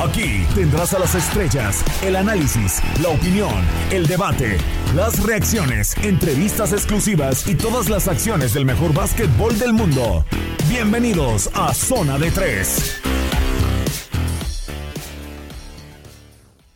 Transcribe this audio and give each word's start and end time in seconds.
Aquí 0.00 0.46
tendrás 0.54 0.94
a 0.94 0.98
las 0.98 1.14
estrellas, 1.14 1.84
el 2.02 2.16
análisis, 2.16 2.80
la 3.02 3.10
opinión, 3.10 3.52
el 3.90 4.06
debate, 4.06 4.56
las 4.94 5.22
reacciones, 5.22 5.94
entrevistas 5.98 6.72
exclusivas 6.72 7.46
y 7.46 7.54
todas 7.54 7.90
las 7.90 8.08
acciones 8.08 8.54
del 8.54 8.64
mejor 8.64 8.94
básquetbol 8.94 9.58
del 9.58 9.74
mundo. 9.74 10.24
Bienvenidos 10.70 11.50
a 11.52 11.74
Zona 11.74 12.16
de 12.18 12.30
Tres. 12.30 12.98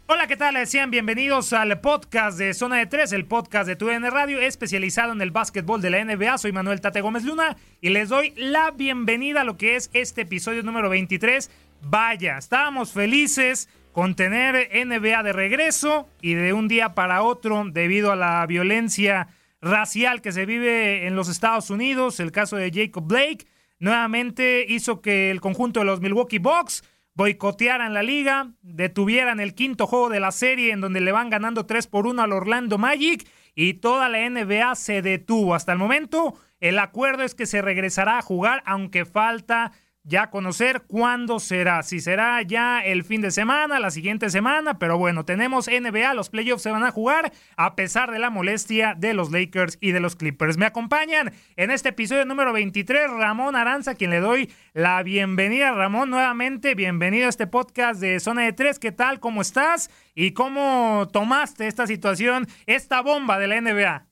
Hola, 0.06 0.26
¿qué 0.26 0.36
tal? 0.36 0.66
Sean 0.66 0.90
bienvenidos 0.90 1.54
al 1.54 1.80
podcast 1.80 2.36
de 2.36 2.52
Zona 2.52 2.76
de 2.76 2.86
Tres, 2.86 3.10
el 3.12 3.24
podcast 3.24 3.66
de 3.66 3.74
TUN 3.74 4.02
Radio 4.10 4.38
especializado 4.38 5.14
en 5.14 5.22
el 5.22 5.30
básquetbol 5.30 5.80
de 5.80 5.88
la 5.88 6.04
NBA. 6.04 6.36
Soy 6.36 6.52
Manuel 6.52 6.82
Tate 6.82 7.00
Gómez 7.00 7.24
Luna 7.24 7.56
y 7.80 7.88
les 7.88 8.10
doy 8.10 8.34
la 8.36 8.70
bienvenida 8.70 9.40
a 9.40 9.44
lo 9.44 9.56
que 9.56 9.76
es 9.76 9.88
este 9.94 10.20
episodio 10.20 10.62
número 10.62 10.90
23. 10.90 11.50
Vaya, 11.86 12.38
estábamos 12.38 12.92
felices 12.92 13.68
con 13.92 14.14
tener 14.16 14.70
NBA 14.72 15.22
de 15.22 15.32
regreso 15.32 16.08
y 16.22 16.34
de 16.34 16.52
un 16.52 16.66
día 16.66 16.94
para 16.94 17.22
otro, 17.22 17.62
debido 17.70 18.10
a 18.10 18.16
la 18.16 18.44
violencia 18.46 19.28
racial 19.60 20.22
que 20.22 20.32
se 20.32 20.46
vive 20.46 21.06
en 21.06 21.14
los 21.14 21.28
Estados 21.28 21.70
Unidos, 21.70 22.20
el 22.20 22.32
caso 22.32 22.56
de 22.56 22.72
Jacob 22.72 23.06
Blake, 23.06 23.46
nuevamente 23.78 24.64
hizo 24.68 25.02
que 25.02 25.30
el 25.30 25.40
conjunto 25.40 25.80
de 25.80 25.86
los 25.86 26.00
Milwaukee 26.00 26.38
Bucks 26.38 26.84
boicotearan 27.14 27.94
la 27.94 28.02
liga, 28.02 28.50
detuvieran 28.62 29.38
el 29.38 29.54
quinto 29.54 29.86
juego 29.86 30.08
de 30.08 30.20
la 30.20 30.32
serie 30.32 30.72
en 30.72 30.80
donde 30.80 31.00
le 31.00 31.12
van 31.12 31.30
ganando 31.30 31.66
3 31.66 31.86
por 31.86 32.06
1 32.06 32.22
al 32.22 32.32
Orlando 32.32 32.78
Magic 32.78 33.28
y 33.54 33.74
toda 33.74 34.08
la 34.08 34.28
NBA 34.28 34.74
se 34.74 35.02
detuvo. 35.02 35.54
Hasta 35.54 35.72
el 35.72 35.78
momento, 35.78 36.34
el 36.60 36.78
acuerdo 36.78 37.22
es 37.22 37.34
que 37.34 37.46
se 37.46 37.62
regresará 37.62 38.18
a 38.18 38.22
jugar, 38.22 38.62
aunque 38.66 39.04
falta 39.04 39.72
ya 40.04 40.30
conocer 40.30 40.82
cuándo 40.86 41.38
será. 41.38 41.82
Si 41.82 41.98
será 41.98 42.42
ya 42.42 42.84
el 42.84 43.04
fin 43.04 43.22
de 43.22 43.30
semana, 43.30 43.80
la 43.80 43.90
siguiente 43.90 44.28
semana, 44.28 44.78
pero 44.78 44.98
bueno, 44.98 45.24
tenemos 45.24 45.66
NBA, 45.66 46.12
los 46.12 46.28
playoffs 46.28 46.62
se 46.62 46.70
van 46.70 46.84
a 46.84 46.90
jugar 46.90 47.32
a 47.56 47.74
pesar 47.74 48.10
de 48.10 48.18
la 48.18 48.28
molestia 48.28 48.94
de 48.96 49.14
los 49.14 49.32
Lakers 49.32 49.78
y 49.80 49.92
de 49.92 50.00
los 50.00 50.14
Clippers. 50.14 50.58
Me 50.58 50.66
acompañan 50.66 51.32
en 51.56 51.70
este 51.70 51.88
episodio 51.88 52.26
número 52.26 52.52
23 52.52 53.10
Ramón 53.10 53.56
Aranza, 53.56 53.94
quien 53.94 54.10
le 54.10 54.20
doy 54.20 54.50
la 54.74 55.02
bienvenida. 55.02 55.72
Ramón, 55.72 56.10
nuevamente, 56.10 56.74
bienvenido 56.74 57.26
a 57.26 57.30
este 57.30 57.46
podcast 57.46 58.00
de 58.00 58.20
Zona 58.20 58.44
de 58.44 58.52
Tres. 58.52 58.78
¿Qué 58.78 58.92
tal? 58.92 59.20
¿Cómo 59.20 59.40
estás? 59.40 59.88
¿Y 60.14 60.34
cómo 60.34 61.08
tomaste 61.12 61.66
esta 61.66 61.86
situación, 61.86 62.44
esta 62.66 63.00
bomba 63.00 63.38
de 63.38 63.48
la 63.48 63.60
NBA? 63.60 64.06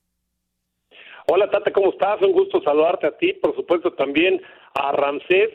Hola 1.29 1.51
Tata, 1.51 1.71
¿cómo 1.71 1.91
estás? 1.91 2.21
Un 2.23 2.33
gusto 2.33 2.61
saludarte 2.63 3.07
a 3.07 3.17
ti, 3.17 3.35
por 3.35 3.55
supuesto 3.55 3.93
también 3.93 4.41
a 4.75 4.91
Ramsés 4.93 5.51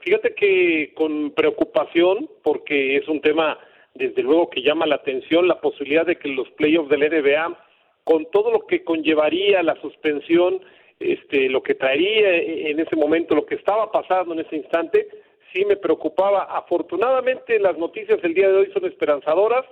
Fíjate 0.00 0.34
que 0.34 0.92
con 0.94 1.32
preocupación, 1.32 2.28
porque 2.42 2.96
es 2.96 3.06
un 3.08 3.20
tema 3.20 3.58
desde 3.94 4.22
luego 4.22 4.48
que 4.48 4.62
llama 4.62 4.86
la 4.86 4.96
atención, 4.96 5.46
la 5.46 5.60
posibilidad 5.60 6.06
de 6.06 6.16
que 6.16 6.28
los 6.28 6.48
playoffs 6.52 6.88
del 6.88 7.00
NBA, 7.00 7.58
con 8.04 8.30
todo 8.30 8.50
lo 8.50 8.66
que 8.66 8.82
conllevaría 8.82 9.62
la 9.62 9.74
suspensión, 9.80 10.60
este, 10.98 11.48
lo 11.48 11.62
que 11.62 11.74
traería 11.74 12.36
en 12.36 12.80
ese 12.80 12.96
momento, 12.96 13.34
lo 13.34 13.46
que 13.46 13.56
estaba 13.56 13.90
pasando 13.90 14.34
en 14.34 14.40
ese 14.40 14.56
instante, 14.56 15.08
sí 15.52 15.64
me 15.64 15.76
preocupaba. 15.76 16.44
Afortunadamente 16.44 17.58
las 17.58 17.76
noticias 17.76 18.20
del 18.22 18.34
día 18.34 18.48
de 18.48 18.56
hoy 18.56 18.70
son 18.72 18.84
esperanzadoras, 18.86 19.64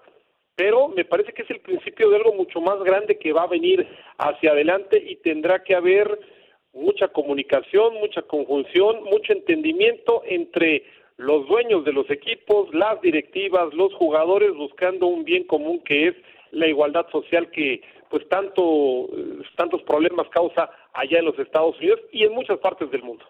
pero 0.56 0.88
me 0.88 1.04
parece 1.04 1.32
que 1.32 1.42
es 1.42 1.50
el 1.50 1.60
principio 1.60 2.10
de 2.10 2.16
algo 2.16 2.34
mucho 2.34 2.60
más 2.60 2.82
grande 2.82 3.18
que 3.18 3.32
va 3.32 3.44
a 3.44 3.48
venir 3.48 3.86
hacia 4.18 4.50
adelante 4.50 5.02
y 5.06 5.16
tendrá 5.16 5.62
que 5.62 5.74
haber 5.74 6.18
mucha 6.78 7.08
comunicación, 7.08 7.94
mucha 7.94 8.22
conjunción, 8.22 9.04
mucho 9.04 9.32
entendimiento 9.32 10.22
entre 10.26 10.84
los 11.16 11.46
dueños 11.48 11.84
de 11.84 11.92
los 11.92 12.08
equipos, 12.10 12.72
las 12.72 13.00
directivas, 13.02 13.74
los 13.74 13.92
jugadores, 13.94 14.54
buscando 14.54 15.06
un 15.06 15.24
bien 15.24 15.44
común 15.44 15.80
que 15.80 16.08
es 16.08 16.14
la 16.52 16.66
igualdad 16.66 17.06
social 17.10 17.50
que 17.50 17.82
pues 18.08 18.26
tanto 18.28 19.08
tantos 19.56 19.82
problemas 19.82 20.28
causa 20.30 20.70
allá 20.94 21.18
en 21.18 21.26
los 21.26 21.38
Estados 21.38 21.76
Unidos 21.78 22.00
y 22.12 22.24
en 22.24 22.32
muchas 22.32 22.58
partes 22.58 22.90
del 22.90 23.02
mundo. 23.02 23.24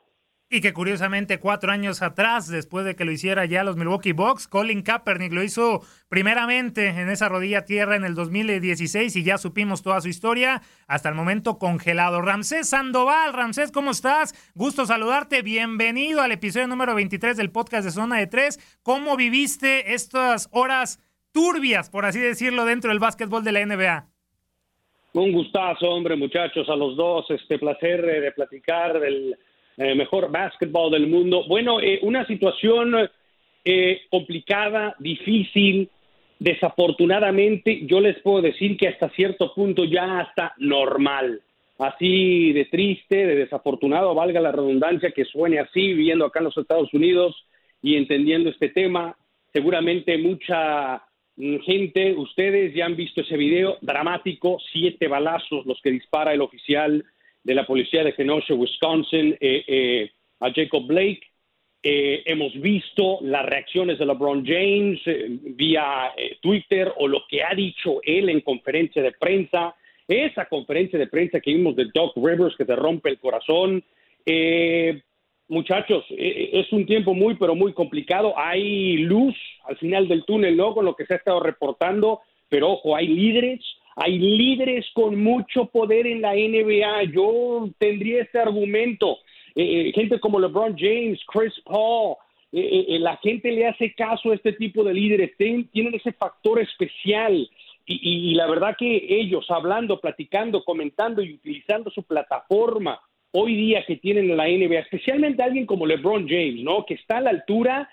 Y 0.51 0.63
que 0.63 0.73
curiosamente 0.73 1.41
cuatro 1.41 1.71
años 1.71 2.01
atrás, 2.01 2.49
después 2.49 2.87
de 2.87 2.97
que 2.97 3.05
lo 3.05 3.13
hiciera 3.13 3.45
ya 3.45 3.65
los 3.65 3.77
Milwaukee 3.77 4.13
Bucks, 4.13 4.49
Colin 4.49 4.81
Kaepernick 4.81 5.31
lo 5.35 5.43
hizo 5.43 5.83
primeramente 6.09 6.87
en 6.87 7.11
esa 7.11 7.29
rodilla 7.29 7.67
tierra 7.67 7.97
en 7.97 8.05
el 8.05 8.15
2016 8.15 9.15
y 9.15 9.25
ya 9.25 9.37
supimos 9.37 9.83
toda 9.83 10.01
su 10.01 10.09
historia, 10.09 10.63
hasta 10.87 11.11
el 11.11 11.15
momento 11.15 11.59
congelado. 11.59 12.23
Ramsés 12.23 12.71
Sandoval, 12.71 13.35
Ramsés, 13.35 13.71
¿cómo 13.71 13.91
estás? 13.91 14.33
Gusto 14.55 14.87
saludarte, 14.87 15.43
bienvenido 15.43 16.23
al 16.23 16.33
episodio 16.33 16.67
número 16.67 16.95
23 16.95 17.37
del 17.37 17.51
podcast 17.51 17.85
de 17.85 17.91
Zona 17.91 18.17
de 18.17 18.27
Tres. 18.27 18.59
¿Cómo 18.83 19.19
viviste 19.19 19.93
estas 19.93 20.49
horas 20.51 20.99
turbias, 21.31 21.91
por 21.91 22.07
así 22.07 22.21
decirlo, 22.21 22.65
dentro 22.65 22.89
del 22.89 23.01
básquetbol 23.01 23.45
de 23.45 23.53
la 23.53 23.67
NBA? 23.67 24.09
Un 25.13 25.31
gustazo, 25.31 25.91
hombre, 25.91 26.17
muchachos, 26.17 26.67
a 26.71 26.77
los 26.77 26.97
dos, 26.97 27.31
este 27.31 27.59
placer 27.59 28.01
de 28.01 28.33
platicar 28.33 28.99
del 28.99 29.37
eh, 29.79 29.95
mejor 29.95 30.31
básquetbol 30.31 30.91
del 30.91 31.07
mundo. 31.07 31.45
Bueno, 31.47 31.81
eh, 31.81 32.01
una 32.03 32.27
situación 32.27 33.09
eh, 33.65 34.01
complicada, 34.11 34.97
difícil, 34.99 35.89
desafortunadamente 36.41 37.87
yo 37.87 38.01
les 38.01 38.19
puedo 38.21 38.43
decir 38.43 38.77
que 38.77 38.89
hasta 38.89 39.09
cierto 39.11 39.55
punto 39.55 39.85
ya 39.85 40.23
está 40.23 40.53
normal. 40.59 41.43
Así 41.79 42.53
de 42.53 42.65
triste, 42.65 43.25
de 43.25 43.37
desafortunado, 43.37 44.15
valga 44.17 44.41
la 44.41 44.51
redundancia, 44.51 45.13
que 45.13 45.25
suene 45.25 45.61
así, 45.61 45.95
viviendo 45.95 46.27
acá 46.27 46.41
en 46.41 46.47
los 46.47 46.59
Estados 46.59 46.93
Unidos 46.93 47.37
y 47.81 47.97
entendiendo 47.97 48.51
este 48.51 48.71
tema. 48.71 49.17
Seguramente 49.53 50.19
mucha 50.19 51.05
mm, 51.37 51.59
gente, 51.59 52.15
ustedes 52.15 52.75
ya 52.75 52.85
han 52.85 52.97
visto 52.97 53.21
ese 53.21 53.37
video 53.37 53.79
dramático, 53.81 54.59
siete 54.73 55.07
balazos 55.07 55.65
los 55.67 55.81
que 55.83 55.93
dispara 55.93 56.35
el 56.35 56.41
oficial 56.41 57.05
de 57.43 57.55
la 57.55 57.67
policía 57.67 58.05
de 58.05 58.15
Kenosha, 58.15 58.55
Wisconsin, 58.55 59.37
eh, 59.41 59.65
eh, 59.67 60.11
a 60.41 60.53
Jacob 60.53 60.87
Blake. 60.87 61.23
Eh, 61.83 62.23
hemos 62.27 62.53
visto 62.61 63.19
las 63.23 63.47
reacciones 63.47 63.99
de 63.99 64.07
LeBron 64.07 64.45
James 64.45 65.01
vía 65.57 66.13
Twitter 66.43 66.93
o 66.97 67.07
lo 67.07 67.23
que 67.29 67.43
ha 67.43 67.55
dicho 67.55 68.01
él 68.03 68.29
en 68.29 68.41
conferencia 68.41 69.01
de 69.01 69.13
prensa, 69.13 69.75
esa 70.09 70.47
conferencia 70.47 70.99
de 70.99 71.07
prensa 71.07 71.41
que 71.41 71.53
vimos 71.53 71.77
de 71.77 71.87
Doc 71.95 72.17
Rivers 72.17 72.57
que 72.57 72.65
te 72.65 72.75
rompe 72.75 73.11
el 73.11 73.19
corazón. 73.19 73.85
muchachos, 75.47 76.05
es 76.11 76.73
un 76.73 76.85
tiempo 76.85 77.15
muy, 77.15 77.37
pero 77.37 77.55
muy 77.55 77.73
complicado. 77.73 78.35
Hay 78.37 78.99
luz 78.99 79.37
al 79.65 79.77
final 79.77 80.09
del 80.09 80.25
túnel, 80.25 80.57
¿no? 80.57 80.75
Con 80.75 80.85
lo 80.85 80.97
que 80.97 81.07
se 81.07 81.15
ha 81.15 81.19
estado 81.19 81.41
reportando, 81.41 82.21
pero 82.49 82.73
ojo, 82.73 82.97
hay 82.97 83.07
líderes, 83.07 83.61
hay 84.01 84.19
líderes 84.19 84.87
con 84.95 85.21
mucho 85.21 85.67
poder 85.67 86.07
en 86.07 86.23
la 86.23 86.35
NBA. 86.35 87.13
Yo 87.13 87.69
tendría 87.79 88.23
este 88.23 88.39
argumento. 88.39 89.19
Eh, 89.57 89.89
eh, 89.89 89.93
gente 89.93 90.21
como 90.21 90.39
LeBron 90.39 90.77
James, 90.79 91.21
Chris 91.27 91.53
Paul, 91.65 92.17
eh, 92.53 92.97
la 93.01 93.17
gente 93.17 93.51
le 93.51 93.67
hace 93.67 93.93
caso 93.95 94.31
a 94.31 94.37
este 94.37 94.53
tipo 94.53 94.85
de 94.85 94.95
líderes. 94.95 95.37
tienen 95.37 95.95
ese 95.95 96.13
factor 96.13 96.61
especial. 96.61 97.49
Y, 97.87 98.31
y, 98.31 98.35
la 98.35 98.47
verdad 98.47 98.77
que 98.79 99.07
ellos 99.09 99.51
hablando, 99.51 99.99
platicando, 99.99 100.63
comentando 100.63 101.23
y 101.23 101.35
utilizando 101.35 101.91
su 101.91 102.03
plataforma 102.03 103.01
hoy 103.33 103.57
día 103.57 103.85
que 103.87 103.97
tienen 103.97 104.31
en 104.31 104.37
la 104.37 104.47
NBA, 104.47 104.81
especialmente 104.81 105.43
alguien 105.43 105.67
como 105.67 105.87
LeBron 105.87 106.29
James, 106.29 106.63
¿no? 106.63 106.85
Que 106.85 106.95
está 106.95 107.17
a 107.17 107.23
la 107.23 107.31
altura 107.31 107.89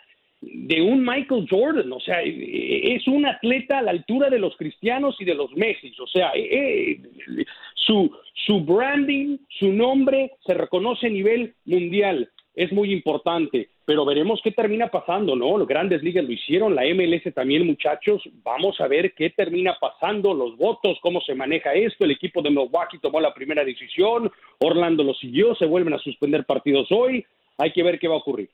de 0.53 0.81
un 0.81 1.03
Michael 1.03 1.47
Jordan, 1.49 1.91
o 1.91 1.99
sea, 1.99 2.21
es 2.23 3.07
un 3.07 3.25
atleta 3.25 3.79
a 3.79 3.81
la 3.81 3.91
altura 3.91 4.29
de 4.29 4.39
los 4.39 4.55
cristianos 4.57 5.15
y 5.19 5.25
de 5.25 5.33
los 5.33 5.51
Messi, 5.55 5.93
o 5.99 6.07
sea, 6.07 6.31
eh, 6.35 6.91
eh, 6.91 7.45
su, 7.73 8.11
su 8.45 8.61
branding, 8.61 9.37
su 9.49 9.71
nombre 9.71 10.31
se 10.45 10.53
reconoce 10.53 11.07
a 11.07 11.09
nivel 11.09 11.55
mundial, 11.65 12.29
es 12.53 12.71
muy 12.71 12.93
importante, 12.93 13.69
pero 13.85 14.05
veremos 14.05 14.39
qué 14.43 14.51
termina 14.51 14.87
pasando, 14.87 15.35
¿no? 15.35 15.57
Los 15.57 15.67
grandes 15.67 16.01
ligas 16.01 16.23
lo 16.23 16.31
hicieron, 16.31 16.75
la 16.75 16.83
MLS 16.83 17.33
también, 17.33 17.65
muchachos, 17.65 18.21
vamos 18.43 18.79
a 18.79 18.87
ver 18.87 19.13
qué 19.13 19.29
termina 19.29 19.77
pasando, 19.79 20.33
los 20.33 20.55
votos, 20.57 20.97
cómo 21.01 21.21
se 21.21 21.35
maneja 21.35 21.73
esto, 21.73 22.05
el 22.05 22.11
equipo 22.11 22.41
de 22.41 22.49
Milwaukee 22.49 22.99
tomó 23.01 23.19
la 23.19 23.33
primera 23.33 23.63
decisión, 23.63 24.31
Orlando 24.59 25.03
lo 25.03 25.13
siguió, 25.13 25.55
se 25.55 25.65
vuelven 25.65 25.93
a 25.93 25.99
suspender 25.99 26.45
partidos 26.45 26.87
hoy, 26.91 27.25
hay 27.57 27.71
que 27.71 27.83
ver 27.83 27.99
qué 27.99 28.07
va 28.07 28.15
a 28.15 28.19
ocurrir. 28.19 28.49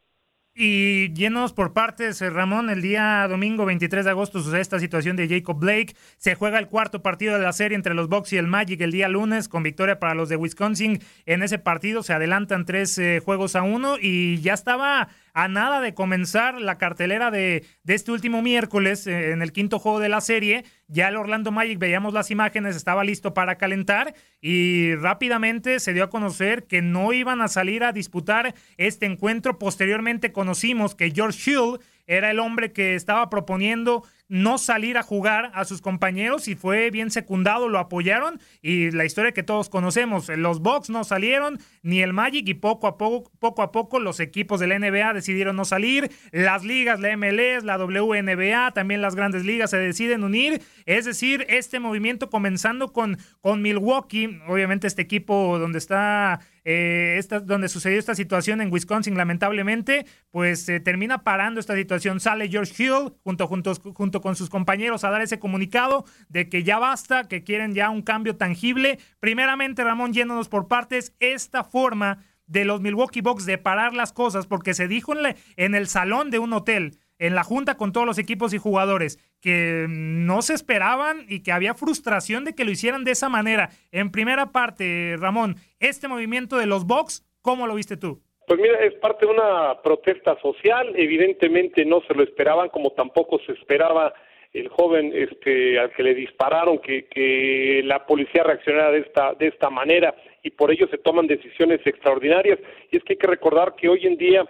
Y 0.53 1.13
llenos 1.13 1.53
por 1.53 1.71
partes, 1.71 2.21
eh, 2.21 2.29
Ramón, 2.29 2.69
el 2.69 2.81
día 2.81 3.25
domingo 3.29 3.65
23 3.65 4.03
de 4.03 4.11
agosto 4.11 4.41
sucede 4.41 4.59
esta 4.59 4.81
situación 4.81 5.15
de 5.15 5.29
Jacob 5.29 5.57
Blake. 5.57 5.95
Se 6.17 6.35
juega 6.35 6.59
el 6.59 6.67
cuarto 6.67 7.01
partido 7.01 7.37
de 7.37 7.43
la 7.43 7.53
serie 7.53 7.77
entre 7.77 7.93
los 7.93 8.09
Bucks 8.09 8.33
y 8.33 8.37
el 8.37 8.47
Magic 8.47 8.81
el 8.81 8.91
día 8.91 9.07
lunes 9.07 9.47
con 9.47 9.63
victoria 9.63 9.97
para 9.97 10.13
los 10.13 10.27
de 10.27 10.35
Wisconsin. 10.35 11.01
En 11.25 11.41
ese 11.41 11.57
partido 11.57 12.03
se 12.03 12.11
adelantan 12.11 12.65
tres 12.65 12.97
eh, 12.97 13.21
juegos 13.23 13.55
a 13.55 13.63
uno 13.63 13.95
y 13.97 14.41
ya 14.41 14.53
estaba 14.53 15.07
a 15.33 15.47
nada 15.47 15.81
de 15.81 15.93
comenzar 15.93 16.59
la 16.59 16.77
cartelera 16.77 17.31
de, 17.31 17.65
este 17.85 18.11
último 18.11 18.41
miércoles 18.41 19.07
eh, 19.07 19.31
en 19.31 19.41
el 19.41 19.51
quinto 19.51 19.79
juego 19.79 19.99
de 19.99 20.09
la 20.09 20.21
serie. 20.21 20.65
Ya 20.87 21.07
el 21.07 21.17
Orlando 21.17 21.51
Magic 21.51 21.79
veíamos 21.79 22.13
las 22.13 22.31
imágenes, 22.31 22.75
estaba 22.75 23.03
listo 23.03 23.33
para 23.33 23.57
calentar 23.57 24.13
y 24.41 24.95
rápidamente 24.95 25.79
se 25.79 25.93
dio 25.93 26.03
a 26.03 26.09
conocer 26.09 26.65
que 26.65 26.81
no 26.81 27.13
iban 27.13 27.41
a 27.41 27.47
salir 27.47 27.83
a 27.83 27.93
disputar 27.93 28.55
este 28.77 29.05
encuentro. 29.05 29.57
Posteriormente 29.59 30.31
conocimos 30.31 30.95
que 30.95 31.11
George 31.11 31.51
Hill 31.51 31.79
era 32.07 32.31
el 32.31 32.39
hombre 32.39 32.71
que 32.71 32.95
estaba 32.95 33.29
proponiendo 33.29 34.03
no 34.31 34.57
salir 34.57 34.97
a 34.97 35.03
jugar 35.03 35.51
a 35.53 35.65
sus 35.65 35.81
compañeros 35.81 36.47
y 36.47 36.55
fue 36.55 36.89
bien 36.89 37.11
secundado, 37.11 37.67
lo 37.67 37.79
apoyaron 37.79 38.39
y 38.61 38.89
la 38.91 39.03
historia 39.03 39.33
que 39.33 39.43
todos 39.43 39.67
conocemos, 39.67 40.29
los 40.29 40.61
Bucks 40.61 40.89
no 40.89 41.03
salieron, 41.03 41.59
ni 41.83 42.01
el 42.01 42.13
Magic 42.13 42.47
y 42.47 42.53
poco 42.53 42.87
a 42.87 42.97
poco, 42.97 43.29
poco 43.39 43.61
a 43.61 43.73
poco 43.73 43.99
los 43.99 44.21
equipos 44.21 44.61
de 44.61 44.67
la 44.67 44.79
NBA 44.79 45.13
decidieron 45.13 45.57
no 45.57 45.65
salir, 45.65 46.09
las 46.31 46.63
ligas, 46.63 47.01
la 47.01 47.15
MLS, 47.17 47.65
la 47.65 47.77
WNBA, 47.77 48.71
también 48.71 49.01
las 49.01 49.15
grandes 49.15 49.43
ligas 49.43 49.71
se 49.71 49.77
deciden 49.77 50.23
unir, 50.23 50.61
es 50.85 51.03
decir, 51.03 51.45
este 51.49 51.81
movimiento 51.81 52.29
comenzando 52.29 52.93
con, 52.93 53.17
con 53.41 53.61
Milwaukee, 53.61 54.39
obviamente 54.47 54.87
este 54.87 55.01
equipo 55.01 55.59
donde 55.59 55.77
está 55.77 56.39
eh, 56.63 57.19
donde 57.43 57.69
sucedió 57.69 57.97
esta 57.97 58.15
situación 58.15 58.61
en 58.61 58.71
Wisconsin, 58.71 59.17
lamentablemente, 59.17 60.05
pues 60.29 60.61
se 60.61 60.79
termina 60.79 61.23
parando 61.23 61.59
esta 61.59 61.75
situación. 61.75 62.19
Sale 62.19 62.49
George 62.49 62.83
Hill 62.83 63.13
junto, 63.23 63.47
junto, 63.47 63.73
junto 63.75 64.20
con 64.21 64.35
sus 64.35 64.49
compañeros 64.49 65.03
a 65.03 65.09
dar 65.09 65.21
ese 65.21 65.39
comunicado 65.39 66.05
de 66.29 66.49
que 66.49 66.63
ya 66.63 66.79
basta, 66.79 67.27
que 67.27 67.43
quieren 67.43 67.73
ya 67.73 67.89
un 67.89 68.01
cambio 68.01 68.35
tangible. 68.37 68.99
Primeramente, 69.19 69.83
Ramón, 69.83 70.13
yéndonos 70.13 70.49
por 70.49 70.67
partes, 70.67 71.13
esta 71.19 71.63
forma 71.63 72.23
de 72.47 72.65
los 72.65 72.81
Milwaukee 72.81 73.21
Bucks 73.21 73.45
de 73.45 73.57
parar 73.57 73.93
las 73.93 74.13
cosas, 74.13 74.47
porque 74.47 74.73
se 74.73 74.87
dijo 74.87 75.13
en, 75.17 75.35
en 75.55 75.75
el 75.75 75.87
salón 75.87 76.31
de 76.31 76.39
un 76.39 76.53
hotel 76.53 76.97
en 77.21 77.35
la 77.35 77.43
junta 77.43 77.77
con 77.77 77.91
todos 77.91 78.07
los 78.07 78.17
equipos 78.17 78.51
y 78.51 78.57
jugadores 78.57 79.19
que 79.41 79.85
no 79.87 80.41
se 80.41 80.55
esperaban 80.55 81.25
y 81.29 81.41
que 81.41 81.51
había 81.51 81.75
frustración 81.75 82.45
de 82.45 82.55
que 82.55 82.65
lo 82.65 82.71
hicieran 82.71 83.03
de 83.03 83.11
esa 83.11 83.29
manera. 83.29 83.69
En 83.91 84.09
primera 84.09 84.51
parte, 84.51 85.15
Ramón, 85.19 85.57
este 85.79 86.07
movimiento 86.07 86.57
de 86.57 86.65
los 86.65 86.85
Bucks, 86.85 87.23
¿cómo 87.43 87.67
lo 87.67 87.75
viste 87.75 87.95
tú? 87.95 88.23
Pues 88.51 88.59
mira, 88.59 88.83
es 88.83 88.95
parte 88.95 89.25
de 89.25 89.31
una 89.31 89.81
protesta 89.81 90.37
social, 90.41 90.91
evidentemente 90.97 91.85
no 91.85 92.01
se 92.01 92.13
lo 92.13 92.21
esperaban, 92.21 92.67
como 92.67 92.89
tampoco 92.89 93.39
se 93.45 93.53
esperaba 93.53 94.13
el 94.51 94.67
joven 94.67 95.13
este 95.15 95.79
al 95.79 95.93
que 95.93 96.03
le 96.03 96.13
dispararon 96.13 96.79
que, 96.79 97.81
la 97.85 98.05
policía 98.05 98.43
reaccionara 98.43 98.91
de 98.91 98.99
esta 98.99 99.35
de 99.35 99.47
esta 99.47 99.69
manera 99.69 100.13
y 100.43 100.49
por 100.49 100.69
ello 100.69 100.85
se 100.89 100.97
toman 100.97 101.27
decisiones 101.27 101.79
extraordinarias. 101.85 102.59
Y 102.91 102.97
es 102.97 103.03
que 103.05 103.13
hay 103.13 103.19
que 103.19 103.27
recordar 103.27 103.73
que 103.75 103.87
hoy 103.87 104.05
en 104.05 104.17
día 104.17 104.43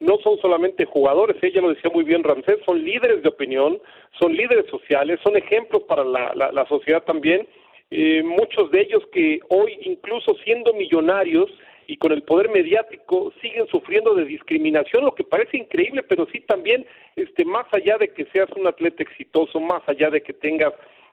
no 0.00 0.16
son 0.24 0.38
solamente 0.38 0.86
jugadores, 0.86 1.36
ella 1.42 1.60
lo 1.60 1.74
decía 1.74 1.90
muy 1.92 2.04
bien 2.04 2.24
Ramsés, 2.24 2.60
son 2.64 2.82
líderes 2.82 3.22
de 3.22 3.28
opinión, 3.28 3.78
son 4.18 4.34
líderes 4.34 4.70
sociales, 4.70 5.20
son 5.22 5.36
ejemplos 5.36 5.82
para 5.82 6.02
la, 6.02 6.32
la, 6.34 6.66
sociedad 6.66 7.02
también, 7.02 7.46
eh, 7.90 8.22
muchos 8.22 8.70
de 8.70 8.80
ellos 8.80 9.02
que 9.12 9.40
hoy 9.50 9.76
incluso 9.82 10.34
siendo 10.44 10.72
millonarios 10.72 11.50
y 11.86 11.96
con 11.96 12.12
el 12.12 12.22
poder 12.22 12.50
mediático 12.50 13.32
siguen 13.40 13.66
sufriendo 13.68 14.14
de 14.14 14.24
discriminación, 14.24 15.04
lo 15.04 15.14
que 15.14 15.24
parece 15.24 15.56
increíble, 15.56 16.02
pero 16.02 16.26
sí 16.32 16.40
también, 16.40 16.86
este, 17.16 17.44
más 17.44 17.66
allá 17.72 17.98
de 17.98 18.08
que 18.08 18.26
seas 18.26 18.48
un 18.56 18.66
atleta 18.66 19.02
exitoso, 19.02 19.60
más 19.60 19.82
allá 19.86 20.10
de 20.10 20.22
que 20.22 20.32
tengas 20.32 20.72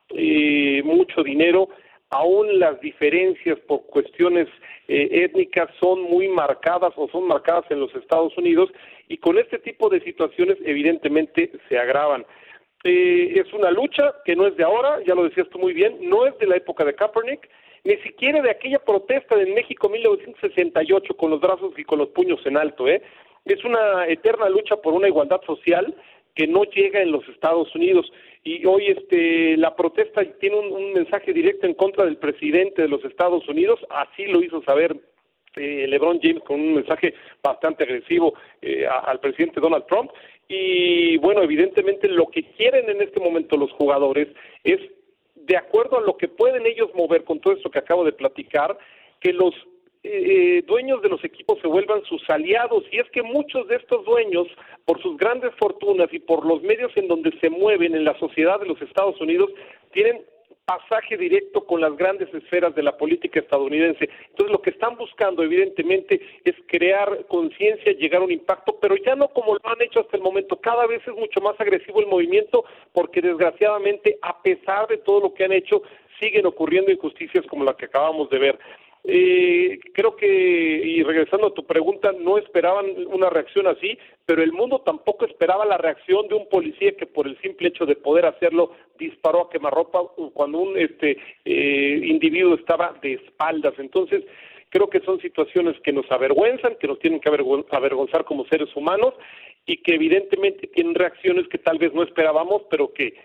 eh, 0.09 0.81
mucho 0.83 1.23
dinero, 1.23 1.69
aún 2.09 2.59
las 2.59 2.79
diferencias 2.81 3.57
por 3.61 3.85
cuestiones 3.87 4.47
eh, 4.87 5.23
étnicas 5.23 5.69
son 5.79 6.01
muy 6.03 6.27
marcadas 6.27 6.93
o 6.97 7.07
son 7.07 7.27
marcadas 7.27 7.65
en 7.69 7.79
los 7.79 7.93
Estados 7.95 8.37
Unidos 8.37 8.69
y 9.07 9.17
con 9.17 9.37
este 9.37 9.59
tipo 9.59 9.89
de 9.89 10.01
situaciones 10.01 10.57
evidentemente 10.65 11.51
se 11.69 11.79
agravan. 11.79 12.25
Eh, 12.83 13.33
es 13.35 13.53
una 13.53 13.71
lucha 13.71 14.13
que 14.25 14.35
no 14.35 14.47
es 14.47 14.57
de 14.57 14.63
ahora, 14.63 14.99
ya 15.05 15.15
lo 15.15 15.23
decías 15.23 15.47
tú 15.49 15.59
muy 15.59 15.73
bien, 15.73 15.97
no 16.01 16.25
es 16.25 16.37
de 16.39 16.47
la 16.47 16.57
época 16.57 16.83
de 16.83 16.95
Kaepernick, 16.95 17.47
ni 17.83 17.97
siquiera 17.97 18.41
de 18.41 18.51
aquella 18.51 18.79
protesta 18.79 19.35
de 19.35 19.47
México 19.47 19.89
1968 19.89 21.15
con 21.15 21.31
los 21.31 21.41
brazos 21.41 21.73
y 21.77 21.83
con 21.83 22.00
los 22.00 22.09
puños 22.09 22.39
en 22.45 22.57
alto, 22.57 22.88
¿eh? 22.88 23.01
Es 23.45 23.63
una 23.63 24.07
eterna 24.07 24.50
lucha 24.50 24.75
por 24.77 24.93
una 24.93 25.07
igualdad 25.07 25.41
social 25.45 25.95
que 26.35 26.47
no 26.47 26.63
llega 26.63 27.01
en 27.01 27.11
los 27.11 27.27
Estados 27.27 27.73
Unidos. 27.75 28.11
Y 28.43 28.65
hoy 28.65 28.88
este 28.88 29.57
la 29.57 29.75
protesta 29.75 30.23
tiene 30.39 30.57
un, 30.57 30.93
mensaje 30.93 31.33
directo 31.33 31.67
en 31.67 31.73
contra 31.73 32.05
del 32.05 32.17
presidente 32.17 32.83
de 32.83 32.88
los 32.88 33.03
Estados 33.03 33.47
Unidos, 33.47 33.79
así 33.89 34.25
lo 34.25 34.41
hizo 34.41 34.61
saber 34.63 34.95
eh, 35.55 35.85
LeBron 35.88 36.19
James 36.21 36.43
con 36.43 36.59
un 36.59 36.75
mensaje 36.75 37.13
bastante 37.43 37.83
agresivo 37.83 38.33
eh, 38.61 38.85
al 38.88 39.19
presidente 39.19 39.59
Donald 39.59 39.85
Trump. 39.88 40.11
Y 40.47 41.17
bueno, 41.17 41.41
evidentemente 41.43 42.07
lo 42.07 42.27
que 42.27 42.43
quieren 42.43 42.89
en 42.89 43.01
este 43.01 43.19
momento 43.19 43.57
los 43.57 43.71
jugadores 43.71 44.27
es 44.63 44.79
de 45.45 45.57
acuerdo 45.57 45.98
a 45.98 46.01
lo 46.01 46.17
que 46.17 46.27
pueden 46.27 46.65
ellos 46.65 46.89
mover 46.95 47.24
con 47.24 47.39
todo 47.39 47.53
esto 47.53 47.71
que 47.71 47.79
acabo 47.79 48.03
de 48.03 48.12
platicar, 48.12 48.77
que 49.19 49.33
los 49.33 49.53
eh, 50.03 50.63
dueños 50.65 51.01
de 51.01 51.10
los 51.10 51.24
equipos 51.24 51.60
se 51.62 51.67
vuelvan 51.67 52.03
sus 52.05 52.27
aliados. 52.29 52.83
Y 52.91 53.00
es 53.00 53.10
que 53.12 53.21
muchos 53.21 53.67
de 53.67 53.75
estos 53.75 54.03
dueños 54.05 54.48
por 54.86 55.01
sus 55.01 55.17
grandes 55.17 55.51
fortunas 55.60 56.12
y 56.12 56.19
por 56.19 56.45
los 56.45 56.62
medios 56.63 56.91
en 56.95 57.07
donde 57.07 57.31
se 57.39 57.50
mueven 57.50 57.95
en 57.95 58.05
la 58.05 58.17
sociedad 58.17 58.60
de 58.60 58.67
los 58.67 58.81
Estados 58.81 59.19
Unidos 59.21 59.51
tienen 59.93 60.21
pasaje 60.65 61.18
directo 61.18 61.65
con 61.65 61.82
las 61.82 61.96
grandes 61.98 62.34
esferas 62.34 62.74
de 62.75 62.84
la 62.84 62.98
política 62.98 63.39
estadounidense. 63.39 64.10
Entonces 64.30 64.51
lo 64.51 64.62
que 64.62 64.70
están 64.70 64.96
buscando 64.96 65.44
evidentemente 65.44 66.22
es 66.46 66.56
crear 66.68 67.25
conciencia, 67.27 67.94
llegar 67.94 68.22
a 68.22 68.25
un 68.25 68.32
impacto, 68.32 68.77
pero 68.82 68.96
ya 68.96 69.15
no 69.15 69.27
como 69.30 69.56
lo 69.56 69.70
han 69.70 69.82
hecho 69.82 70.01
hasta 70.01 70.18
el 70.18 70.24
momento. 70.24 70.58
Cada 70.58 70.86
vez 70.88 71.01
es 71.06 71.15
mucho 71.15 71.41
más 71.41 71.60
agresivo 71.60 72.00
el 72.00 72.08
movimiento 72.08 72.63
porque 72.94 73.22
desgraciadamente 73.22 74.18
a 74.22 74.41
pesar 74.41 74.88
de 74.88 74.98
todo 74.98 75.22
lo 75.22 75.34
que 75.34 75.46
han 75.46 75.51
hecho 75.51 75.82
siguen 76.20 76.46
ocurriendo 76.46 76.91
injusticias 76.91 77.46
como 77.48 77.65
la 77.65 77.75
que 77.75 77.86
acabamos 77.86 78.30
de 78.30 78.39
ver. 78.39 78.60
Eh, 79.03 79.79
creo 79.93 80.15
que, 80.15 80.27
y 80.27 81.01
regresando 81.01 81.48
a 81.48 81.53
tu 81.53 81.65
pregunta, 81.65 82.12
no 82.12 82.38
esperaban 82.38 82.86
una 83.08 83.29
reacción 83.29 83.65
así, 83.67 83.98
pero 84.25 84.43
el 84.43 84.53
mundo 84.53 84.81
tampoco 84.81 85.25
esperaba 85.25 85.65
la 85.65 85.77
reacción 85.77 86.27
de 86.27 86.36
un 86.36 86.48
policía 86.50 86.96
que 86.96 87.08
por 87.08 87.27
el 87.27 87.39
simple 87.41 87.70
hecho 87.70 87.86
de 87.86 87.96
poder 87.96 88.25
hacerlo 88.25 88.72
disparó 89.00 89.41
a 89.41 89.50
quemarropa 89.50 90.01
cuando 90.34 90.60
un 90.60 90.77
este 90.77 91.17
eh, 91.46 92.01
individuo 92.03 92.55
estaba 92.55 92.93
de 93.01 93.13
espaldas. 93.13 93.74
Entonces, 93.79 94.24
creo 94.70 94.89
que 94.89 95.01
son 95.01 95.20
situaciones 95.20 95.79
que 95.81 95.91
nos 95.91 96.10
avergüenzan, 96.12 96.75
que 96.79 96.88
nos 96.88 97.00
tienen 97.00 97.20
que 97.20 97.29
avergonzar 97.29 98.24
como 98.24 98.46
seres 98.46 98.70
humanos 98.75 99.13
y 99.65 99.77
que 99.77 99.96
evidentemente 99.96 100.67
tienen 100.67 100.96
reacciones 100.96 101.48
que 101.48 101.58
tal 101.58 101.77
vez 101.77 101.93
no 101.93 102.03
esperábamos, 102.03 102.63
pero 102.70 102.93
que 102.93 103.15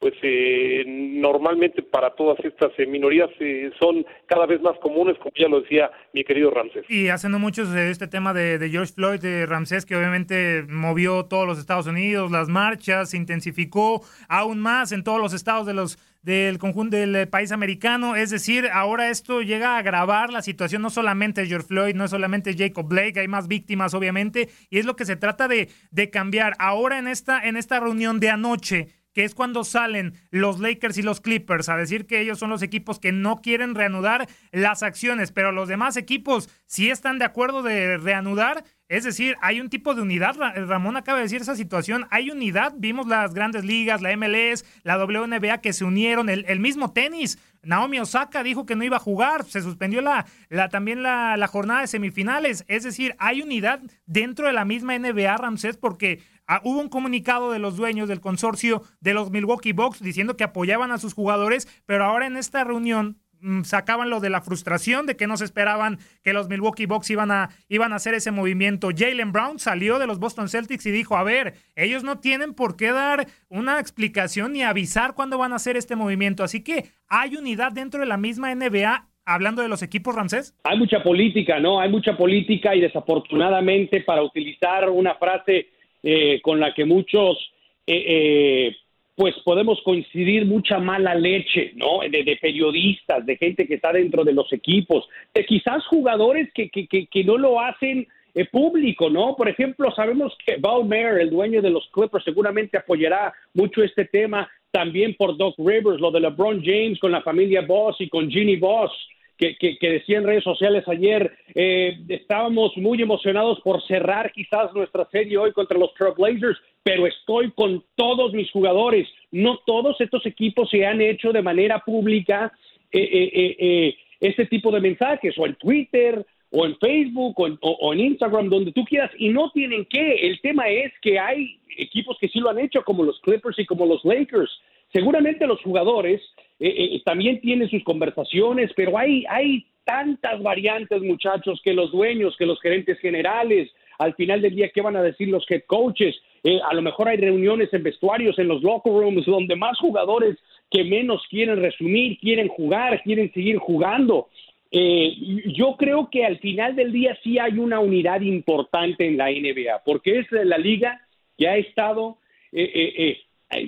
pues 0.00 0.14
eh, 0.22 0.82
normalmente 0.86 1.82
para 1.82 2.14
todas 2.14 2.38
estas 2.42 2.72
eh, 2.78 2.86
minorías 2.86 3.28
eh, 3.38 3.70
son 3.78 4.04
cada 4.26 4.46
vez 4.46 4.60
más 4.62 4.78
comunes, 4.78 5.18
como 5.18 5.30
ya 5.38 5.46
lo 5.46 5.60
decía 5.60 5.90
mi 6.14 6.24
querido 6.24 6.50
Ramsés. 6.50 6.86
Y 6.88 7.08
haciendo 7.08 7.38
mucho 7.38 7.66
de 7.66 7.90
este 7.90 8.08
tema 8.08 8.32
de, 8.32 8.66
George 8.70 8.94
Floyd, 8.94 9.20
de 9.20 9.44
Ramsés, 9.44 9.84
que 9.84 9.94
obviamente 9.94 10.64
movió 10.66 11.26
todos 11.26 11.46
los 11.46 11.58
Estados 11.58 11.86
Unidos, 11.86 12.30
las 12.30 12.48
marchas, 12.48 13.10
se 13.10 13.18
intensificó 13.18 14.00
aún 14.26 14.58
más 14.58 14.90
en 14.92 15.04
todos 15.04 15.20
los 15.20 15.34
estados 15.34 15.66
de 15.66 15.74
los 15.74 15.98
del 16.22 16.58
conjunto 16.58 16.98
del 16.98 17.28
país 17.28 17.50
americano, 17.50 18.14
es 18.14 18.28
decir, 18.28 18.68
ahora 18.70 19.08
esto 19.08 19.40
llega 19.40 19.76
a 19.76 19.78
agravar 19.78 20.30
la 20.30 20.42
situación, 20.42 20.82
no 20.82 20.90
solamente 20.90 21.46
George 21.46 21.66
Floyd, 21.66 21.94
no 21.94 22.08
solamente 22.08 22.54
Jacob 22.54 22.86
Blake, 22.86 23.20
hay 23.20 23.28
más 23.28 23.48
víctimas 23.48 23.94
obviamente, 23.94 24.50
y 24.68 24.78
es 24.78 24.84
lo 24.84 24.96
que 24.96 25.06
se 25.06 25.16
trata 25.16 25.48
de, 25.48 25.70
de 25.90 26.10
cambiar. 26.10 26.56
Ahora 26.58 26.98
en 26.98 27.08
esta, 27.08 27.40
en 27.48 27.56
esta 27.56 27.80
reunión 27.80 28.20
de 28.20 28.28
anoche, 28.28 28.99
que 29.12 29.24
es 29.24 29.34
cuando 29.34 29.64
salen 29.64 30.14
los 30.30 30.60
Lakers 30.60 30.98
y 30.98 31.02
los 31.02 31.20
Clippers 31.20 31.68
a 31.68 31.76
decir 31.76 32.06
que 32.06 32.20
ellos 32.20 32.38
son 32.38 32.50
los 32.50 32.62
equipos 32.62 32.98
que 32.98 33.12
no 33.12 33.40
quieren 33.40 33.74
reanudar 33.74 34.28
las 34.52 34.82
acciones, 34.82 35.32
pero 35.32 35.52
los 35.52 35.68
demás 35.68 35.96
equipos 35.96 36.48
sí 36.66 36.90
están 36.90 37.18
de 37.18 37.24
acuerdo 37.24 37.62
de 37.62 37.98
reanudar. 37.98 38.64
Es 38.88 39.04
decir, 39.04 39.36
hay 39.40 39.60
un 39.60 39.70
tipo 39.70 39.94
de 39.94 40.02
unidad, 40.02 40.34
Ramón 40.66 40.96
acaba 40.96 41.18
de 41.18 41.22
decir 41.22 41.40
esa 41.40 41.54
situación, 41.54 42.08
hay 42.10 42.30
unidad, 42.30 42.74
vimos 42.76 43.06
las 43.06 43.34
grandes 43.34 43.64
ligas, 43.64 44.02
la 44.02 44.16
MLS, 44.16 44.64
la 44.82 44.98
WNBA 44.98 45.58
que 45.58 45.72
se 45.72 45.84
unieron, 45.84 46.28
el, 46.28 46.58
mismo 46.58 46.92
tenis, 46.92 47.38
Naomi 47.62 48.00
Osaka 48.00 48.42
dijo 48.42 48.66
que 48.66 48.74
no 48.74 48.82
iba 48.82 48.96
a 48.96 49.00
jugar, 49.00 49.44
se 49.44 49.62
suspendió 49.62 50.00
la 50.00 50.26
también 50.70 51.04
la, 51.04 51.36
la, 51.36 51.46
jornada 51.46 51.82
de 51.82 51.86
semifinales, 51.86 52.64
es 52.66 52.82
decir, 52.82 53.14
hay 53.20 53.42
unidad 53.42 53.80
dentro 54.06 54.48
de 54.48 54.54
la 54.54 54.64
misma 54.64 54.98
NBA, 54.98 55.36
Ramsés, 55.36 55.76
porque 55.76 56.20
Ah, 56.52 56.60
hubo 56.64 56.80
un 56.80 56.88
comunicado 56.88 57.52
de 57.52 57.60
los 57.60 57.76
dueños 57.76 58.08
del 58.08 58.20
consorcio 58.20 58.82
de 59.00 59.14
los 59.14 59.30
Milwaukee 59.30 59.70
Bucks 59.70 60.02
diciendo 60.02 60.36
que 60.36 60.42
apoyaban 60.42 60.90
a 60.90 60.98
sus 60.98 61.14
jugadores, 61.14 61.68
pero 61.86 62.04
ahora 62.04 62.26
en 62.26 62.36
esta 62.36 62.64
reunión 62.64 63.18
mm, 63.40 63.62
sacaban 63.62 64.10
lo 64.10 64.18
de 64.18 64.30
la 64.30 64.40
frustración 64.40 65.06
de 65.06 65.16
que 65.16 65.28
no 65.28 65.36
se 65.36 65.44
esperaban 65.44 66.00
que 66.24 66.32
los 66.32 66.48
Milwaukee 66.48 66.86
Bucks 66.86 67.08
iban 67.10 67.30
a, 67.30 67.50
iban 67.68 67.92
a 67.92 67.96
hacer 67.96 68.14
ese 68.14 68.32
movimiento. 68.32 68.88
Jalen 68.92 69.30
Brown 69.30 69.60
salió 69.60 70.00
de 70.00 70.08
los 70.08 70.18
Boston 70.18 70.48
Celtics 70.48 70.86
y 70.86 70.90
dijo, 70.90 71.16
a 71.16 71.22
ver, 71.22 71.54
ellos 71.76 72.02
no 72.02 72.18
tienen 72.18 72.52
por 72.52 72.76
qué 72.76 72.90
dar 72.90 73.28
una 73.48 73.78
explicación 73.78 74.52
ni 74.52 74.64
avisar 74.64 75.14
cuándo 75.14 75.38
van 75.38 75.52
a 75.52 75.56
hacer 75.56 75.76
este 75.76 75.94
movimiento. 75.94 76.42
Así 76.42 76.64
que 76.64 76.86
hay 77.06 77.36
unidad 77.36 77.70
dentro 77.70 78.00
de 78.00 78.06
la 78.06 78.16
misma 78.16 78.52
NBA 78.52 79.06
hablando 79.24 79.62
de 79.62 79.68
los 79.68 79.84
equipos, 79.84 80.16
Ramsés? 80.16 80.58
Hay 80.64 80.76
mucha 80.76 81.00
política, 81.04 81.60
¿no? 81.60 81.78
Hay 81.78 81.90
mucha 81.90 82.16
política 82.16 82.74
y 82.74 82.80
desafortunadamente 82.80 84.00
para 84.00 84.24
utilizar 84.24 84.90
una 84.90 85.14
frase 85.14 85.68
eh, 86.02 86.40
con 86.42 86.60
la 86.60 86.74
que 86.74 86.84
muchos, 86.84 87.38
eh, 87.86 88.04
eh, 88.06 88.76
pues 89.16 89.34
podemos 89.44 89.80
coincidir 89.82 90.46
mucha 90.46 90.78
mala 90.78 91.14
leche, 91.14 91.72
¿no? 91.76 92.00
De, 92.00 92.38
periodistas, 92.40 93.26
de 93.26 93.36
gente 93.36 93.66
que 93.66 93.74
está 93.74 93.92
dentro 93.92 94.24
de 94.24 94.32
los 94.32 94.50
equipos, 94.52 95.08
de 95.34 95.44
quizás 95.44 95.86
jugadores 95.86 96.50
que, 96.54 96.70
que, 96.70 96.86
que, 96.86 97.24
no 97.24 97.36
lo 97.36 97.60
hacen 97.60 98.08
público, 98.50 99.10
¿no? 99.10 99.36
Por 99.36 99.48
ejemplo, 99.48 99.92
sabemos 99.94 100.36
que 100.46 100.56
Val 100.56 100.86
Mayer, 100.86 101.18
el 101.18 101.30
dueño 101.30 101.60
de 101.60 101.70
los 101.70 101.86
Clippers, 101.88 102.24
seguramente 102.24 102.78
apoyará 102.78 103.34
mucho 103.52 103.82
este 103.82 104.06
tema, 104.06 104.48
también 104.70 105.14
por 105.16 105.36
Doc 105.36 105.56
Rivers, 105.58 106.00
lo 106.00 106.10
de 106.10 106.20
LeBron 106.20 106.62
James 106.64 106.98
con 106.98 107.12
la 107.12 107.22
familia 107.22 107.62
Boss 107.62 107.96
y 107.98 108.08
con 108.08 108.30
Ginny 108.30 108.56
Boss 108.56 108.92
que, 109.40 109.78
decía 109.80 110.18
en 110.18 110.24
redes 110.24 110.44
sociales 110.44 110.84
ayer, 110.86 111.32
eh, 111.54 111.98
estábamos 112.08 112.76
muy 112.76 113.00
emocionados 113.00 113.58
por 113.60 113.82
cerrar 113.86 114.30
quizás 114.32 114.72
nuestra 114.74 115.08
serie 115.10 115.38
hoy 115.38 115.52
contra 115.52 115.78
los 115.78 115.94
Trailblazers, 115.94 116.58
pero 116.82 117.06
estoy 117.06 117.50
con 117.52 117.82
todos 117.94 118.34
mis 118.34 118.50
jugadores. 118.50 119.08
No 119.30 119.58
todos 119.64 119.98
estos 120.00 120.26
equipos 120.26 120.68
se 120.68 120.84
han 120.84 121.00
hecho 121.00 121.32
de 121.32 121.42
manera 121.42 121.78
pública 121.80 122.52
eh, 122.92 123.00
eh, 123.00 123.56
eh 123.58 123.96
este 124.20 124.44
tipo 124.44 124.70
de 124.70 124.82
mensajes, 124.82 125.34
o 125.38 125.46
en 125.46 125.54
Twitter, 125.54 126.26
o 126.50 126.66
en 126.66 126.76
Facebook, 126.76 127.34
o 127.38 127.92
en, 127.94 128.00
Instagram, 128.00 128.50
donde 128.50 128.70
tú 128.72 128.84
quieras, 128.84 129.10
y 129.16 129.30
no 129.30 129.50
tienen 129.50 129.86
que. 129.86 130.28
El 130.28 130.38
tema 130.42 130.68
es 130.68 130.92
que 131.00 131.18
hay 131.18 131.58
equipos 131.78 132.18
que 132.20 132.28
sí 132.28 132.38
lo 132.38 132.50
han 132.50 132.58
hecho, 132.58 132.82
como 132.82 133.02
los 133.02 133.18
Clippers 133.20 133.58
y 133.58 133.64
como 133.64 133.86
los 133.86 134.04
Lakers. 134.04 134.50
Seguramente 134.92 135.46
los 135.46 135.60
jugadores 135.62 136.20
eh, 136.58 136.94
eh, 136.96 137.02
también 137.04 137.40
tienen 137.40 137.70
sus 137.70 137.82
conversaciones, 137.84 138.70
pero 138.74 138.98
hay, 138.98 139.24
hay 139.28 139.66
tantas 139.84 140.42
variantes, 140.42 141.00
muchachos, 141.00 141.60
que 141.64 141.72
los 141.72 141.92
dueños, 141.92 142.36
que 142.36 142.46
los 142.46 142.60
gerentes 142.60 142.98
generales, 142.98 143.70
al 143.98 144.14
final 144.14 144.42
del 144.42 144.54
día, 144.54 144.70
¿qué 144.74 144.82
van 144.82 144.96
a 144.96 145.02
decir 145.02 145.28
los 145.28 145.48
head 145.48 145.62
coaches? 145.66 146.16
Eh, 146.42 146.58
a 146.68 146.74
lo 146.74 146.82
mejor 146.82 147.08
hay 147.08 147.18
reuniones 147.18 147.72
en 147.72 147.82
vestuarios, 147.82 148.38
en 148.38 148.48
los 148.48 148.62
locker 148.62 148.92
rooms, 148.92 149.26
donde 149.26 149.54
más 149.56 149.78
jugadores 149.78 150.36
que 150.70 150.84
menos 150.84 151.22
quieren 151.30 151.60
resumir, 151.60 152.18
quieren 152.18 152.48
jugar, 152.48 153.02
quieren 153.02 153.32
seguir 153.32 153.58
jugando. 153.58 154.28
yo 154.72 155.76
creo 155.76 156.08
que 156.10 156.24
al 156.24 156.38
final 156.38 156.76
del 156.76 156.92
día 156.92 157.18
sí 157.24 157.38
hay 157.38 157.58
una 157.58 157.80
unidad 157.80 158.20
importante 158.20 159.06
en 159.06 159.16
la 159.16 159.30
NBA, 159.30 159.82
porque 159.84 160.20
es 160.20 160.30
la 160.30 160.58
liga 160.58 161.00
que 161.36 161.48
ha 161.48 161.56
estado 161.56 162.18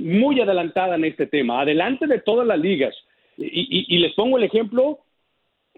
muy 0.00 0.40
adelantada 0.40 0.94
en 0.96 1.04
este 1.04 1.26
tema, 1.26 1.60
adelante 1.60 2.06
de 2.06 2.20
todas 2.20 2.46
las 2.46 2.58
ligas. 2.58 2.94
Y, 3.36 3.98
les 3.98 4.12
pongo 4.14 4.36
el 4.38 4.44
ejemplo, 4.44 5.00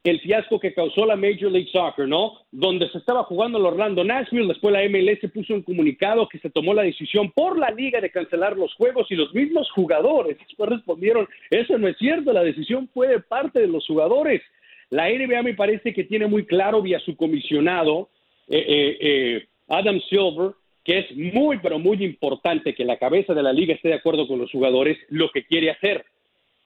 el 0.03 0.21
fiasco 0.21 0.59
que 0.59 0.75
causó 0.75 1.07
la 1.07 1.17
Major 1.17 1.51
League 1.51 1.71
Soccer, 1.73 2.07
¿no? 2.07 2.41
Donde 2.51 2.91
se 2.91 2.99
estaba 2.99 3.25
jugando 3.25 3.59
el 3.59 3.65
Orlando 3.65 4.05
Nashville, 4.05 4.49
después 4.49 4.73
la 4.73 4.87
MLS 4.89 5.31
puso 5.33 5.55
un 5.55 5.63
comunicado 5.63 6.29
que 6.29 6.39
se 6.41 6.51
tomó 6.51 6.75
la 6.75 6.83
decisión 6.83 7.31
por 7.31 7.59
la 7.59 7.71
liga 7.71 8.01
de 8.01 8.11
cancelar 8.11 8.57
los 8.57 8.75
juegos 8.75 9.11
y 9.11 9.15
los 9.15 9.33
mismos 9.33 9.71
jugadores 9.71 10.37
después 10.39 10.69
respondieron, 10.69 11.29
eso 11.51 11.79
no 11.79 11.89
es 11.89 11.97
cierto, 11.97 12.33
la 12.33 12.43
decisión 12.43 12.89
fue 12.93 13.09
de 13.09 13.21
parte 13.21 13.61
de 13.61 13.69
los 13.69 13.87
jugadores. 13.87 14.43
La 14.91 15.09
NBA 15.09 15.43
me 15.43 15.55
parece 15.55 15.95
que 15.95 16.05
tiene 16.05 16.27
muy 16.27 16.45
claro 16.45 16.83
vía 16.83 16.99
su 17.01 17.17
comisionado, 17.17 18.11
eh, 18.49 18.65
eh, 18.69 18.99
eh, 19.01 19.47
Adam 19.69 20.01
Silver, 20.11 20.53
que 20.85 20.99
es 20.99 21.17
muy, 21.17 21.59
pero 21.59 21.79
muy 21.79 22.05
importante 22.05 22.75
que 22.75 22.85
la 22.85 22.99
cabeza 22.99 23.33
de 23.33 23.43
la 23.43 23.53
liga 23.53 23.75
esté 23.75 23.89
de 23.89 23.95
acuerdo 23.95 24.29
con 24.29 24.39
los 24.39 24.51
jugadores, 24.51 24.99
lo 25.09 25.31
que 25.31 25.45
quiere 25.45 25.71
hacer. 25.71 26.05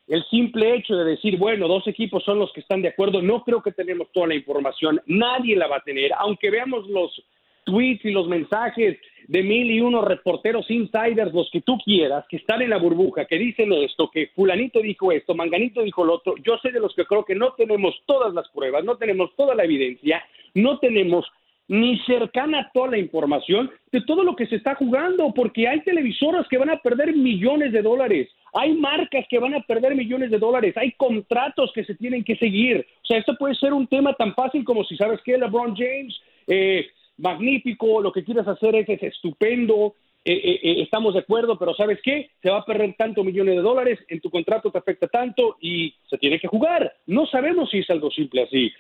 El 0.09 0.25
simple 0.25 0.75
hecho 0.75 0.97
de 0.97 1.05
decir, 1.05 1.37
bueno, 1.37 1.69
dos 1.69 1.87
equipos 1.87 2.25
son 2.25 2.39
los 2.39 2.53
que 2.53 2.61
están 2.61 2.83
de 2.83 2.89
acuerdo, 2.89 3.23
no 3.23 3.45
creo 3.45 3.63
que 3.63 3.73
tenemos 3.73 4.11
toda 4.13 4.29
la 4.29 4.35
información, 4.35 5.01
nadie 5.07 5.55
la 5.55 5.69
va 5.69 5.77
a 5.77 5.85
tener, 5.85 6.13
aunque 6.19 6.51
veamos 6.51 6.89
los 6.89 7.23
tweets 7.65 8.05
y 8.07 8.11
los 8.11 8.27
mensajes 8.27 8.99
de 9.29 9.43
mil 9.43 9.71
y 9.71 9.81
uno 9.81 10.01
reporteros 10.01 10.71
insiders, 10.71 11.35
los 11.35 11.51
que 11.51 11.61
tú 11.61 11.77
quieras, 11.85 12.25
que 12.31 12.39
están 12.39 12.63
en 12.63 12.71
la 12.71 12.79
burbuja, 12.79 13.27
que 13.27 13.37
dicen 13.37 13.71
esto, 13.75 14.11
que 14.11 14.29
fulanito 14.35 14.81
dijo 14.81 15.13
esto, 15.13 15.35
manganito 15.35 15.83
dijo 15.83 16.05
lo 16.05 16.15
otro, 16.15 16.35
yo 16.43 16.57
sé 16.59 16.73
de 16.73 16.81
los 16.81 16.95
que 16.95 17.05
creo 17.05 17.25
que 17.27 17.35
no 17.35 17.53
tenemos 17.53 17.95
todas 18.07 18.33
las 18.33 18.49
pruebas, 18.49 18.85
no 18.85 18.97
tenemos 18.97 19.37
toda 19.37 19.55
la 19.55 19.65
evidencia, 19.65 20.25
no 20.55 20.79
tenemos 20.79 21.27
ni 21.69 21.99
cercana 22.01 22.71
toda 22.73 22.93
la 22.93 22.99
información 22.99 23.71
de 23.93 24.01
todo 24.01 24.25
lo 24.25 24.35
que 24.35 24.47
se 24.47 24.57
está 24.57 24.75
jugando, 24.75 25.33
porque 25.35 25.69
hay 25.69 25.81
televisoras 25.83 26.47
que 26.49 26.59
van 26.59 26.71
a 26.71 26.79
perder 26.79 27.15
millones 27.15 27.73
de 27.73 27.83
dólares, 27.83 28.29
hay 28.55 28.75
marcas 28.75 29.27
que 29.29 29.39
van 29.39 29.55
a 29.55 29.61
perder 29.61 29.95
millones 29.95 30.31
de 30.31 30.39
dólares, 30.39 30.77
hay 30.77 30.93
contratos 30.93 31.71
que 31.75 31.85
se 31.85 31.95
tienen 31.95 32.25
que 32.25 32.37
seguir. 32.37 32.87
O 33.03 33.07
sea, 33.07 33.19
esto 33.19 33.37
puede 33.39 33.55
ser 33.55 33.75
un 33.75 33.87
tema 33.87 34.15
tan 34.15 34.35
fácil 34.35 34.65
como 34.65 34.83
si 34.85 34.97
sabes 34.97 35.21
que 35.23 35.37
LeBron 35.37 35.77
James, 35.77 36.19
eh, 36.47 36.87
magnífico, 37.19 38.01
lo 38.01 38.13
que 38.13 38.25
quieras 38.25 38.49
hacer 38.49 38.75
es, 38.77 38.89
es 38.89 39.03
estupendo, 39.03 39.95
eh, 40.31 40.41
eh, 40.45 40.61
eh, 40.63 40.83
estamos 40.83 41.15
de 41.15 41.21
acuerdo, 41.21 41.59
pero 41.59 41.75
¿sabes 41.75 42.01
qué? 42.03 42.31
Se 42.43 42.51
va 42.51 42.59
a 42.59 42.65
perder 42.65 42.95
tanto 42.97 43.25
millones 43.25 43.57
de 43.57 43.63
dólares, 43.63 43.99
en 44.09 44.21
tu 44.21 44.31
contrato 44.31 44.71
te 44.71 44.79
afecta 44.79 45.09
tanto 45.09 45.57
y 45.61 45.95
se 46.09 46.19
tiene 46.19 46.39
que 46.39 46.49
jugar. 46.49 46.95
No 47.07 47.27
sabemos 47.27 47.71
si 47.71 47.79
es 47.79 47.91
algo 47.91 48.11
simple 48.11 48.43
así, 48.43 48.71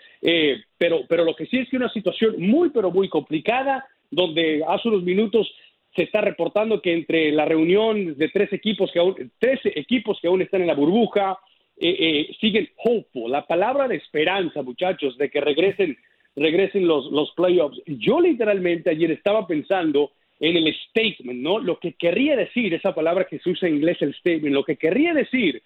pero, 0.76 1.00
pero 1.09 1.25
lo 1.25 1.35
que 1.35 1.47
sí 1.47 1.59
es 1.59 1.69
que 1.69 1.76
una 1.76 1.93
situación 1.93 2.35
muy, 2.38 2.71
pero 2.71 2.90
muy 2.90 3.09
complicada, 3.09 3.87
donde 4.11 4.62
hace 4.69 4.88
unos 4.88 5.02
minutos 5.02 5.50
se 5.97 6.02
está 6.02 6.21
reportando 6.21 6.81
que 6.81 6.93
entre 6.93 7.33
la 7.33 7.45
reunión 7.45 8.17
de 8.17 8.28
tres 8.28 8.52
equipos 8.52 8.90
que 8.93 8.99
aún, 8.99 9.33
tres 9.38 9.61
equipos 9.64 10.19
que 10.21 10.28
aún 10.28 10.43
están 10.43 10.61
en 10.61 10.67
la 10.67 10.75
burbuja, 10.75 11.38
eh, 11.81 11.97
eh, 11.99 12.37
siguen 12.40 12.69
hopeful, 12.76 13.31
la 13.31 13.47
palabra 13.47 13.88
de 13.88 13.97
esperanza, 13.97 14.62
muchachos, 14.62 15.17
de 15.17 15.31
que 15.31 15.40
regresen, 15.40 15.97
regresen 16.37 16.87
los, 16.87 17.11
los 17.11 17.33
playoffs. 17.33 17.81
Yo 17.87 18.21
literalmente 18.21 18.90
ayer 18.90 19.11
estaba 19.12 19.47
pensando 19.47 20.12
en 20.40 20.57
el 20.57 20.75
statement, 20.90 21.40
¿no? 21.40 21.59
Lo 21.59 21.78
que 21.78 21.95
querría 21.95 22.37
decir, 22.37 22.73
esa 22.75 22.95
palabra 22.95 23.25
que 23.25 23.38
se 23.38 23.50
usa 23.50 23.68
en 23.68 23.76
inglés, 23.76 23.99
el 24.00 24.14
statement, 24.14 24.54
lo 24.54 24.64
que 24.64 24.76
querría 24.76 25.12
decir 25.14 25.62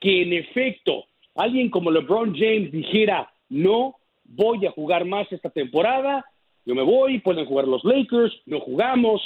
que 0.00 0.22
en 0.22 0.32
efecto 0.32 1.06
alguien 1.34 1.70
como 1.70 1.90
LeBron 1.90 2.34
James 2.34 2.72
dijera, 2.72 3.30
no 3.48 3.96
voy 4.24 4.66
a 4.66 4.72
jugar 4.72 5.04
más 5.04 5.30
esta 5.32 5.50
temporada, 5.50 6.24
yo 6.64 6.74
me 6.74 6.82
voy, 6.82 7.20
pueden 7.20 7.46
jugar 7.46 7.68
los 7.68 7.84
Lakers, 7.84 8.34
no 8.46 8.60
jugamos, 8.60 9.22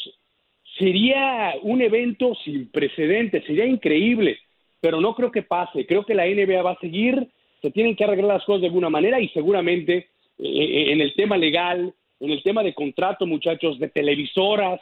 sería 0.78 1.54
un 1.62 1.80
evento 1.80 2.34
sin 2.44 2.70
precedentes, 2.70 3.44
sería 3.44 3.64
increíble, 3.64 4.38
pero 4.80 5.00
no 5.00 5.14
creo 5.14 5.30
que 5.30 5.42
pase, 5.42 5.86
creo 5.86 6.04
que 6.04 6.14
la 6.14 6.26
NBA 6.26 6.62
va 6.62 6.72
a 6.72 6.80
seguir, 6.80 7.28
se 7.62 7.70
tienen 7.70 7.96
que 7.96 8.04
arreglar 8.04 8.34
las 8.34 8.44
cosas 8.44 8.62
de 8.62 8.66
alguna 8.68 8.90
manera 8.90 9.20
y 9.20 9.28
seguramente 9.28 9.96
eh, 9.96 10.06
eh, 10.38 10.92
en 10.92 11.00
el 11.00 11.14
tema 11.14 11.36
legal, 11.36 11.94
en 12.20 12.30
el 12.30 12.42
tema 12.42 12.62
de 12.62 12.74
contrato, 12.74 13.26
muchachos, 13.26 13.78
de 13.78 13.88
televisoras, 13.88 14.80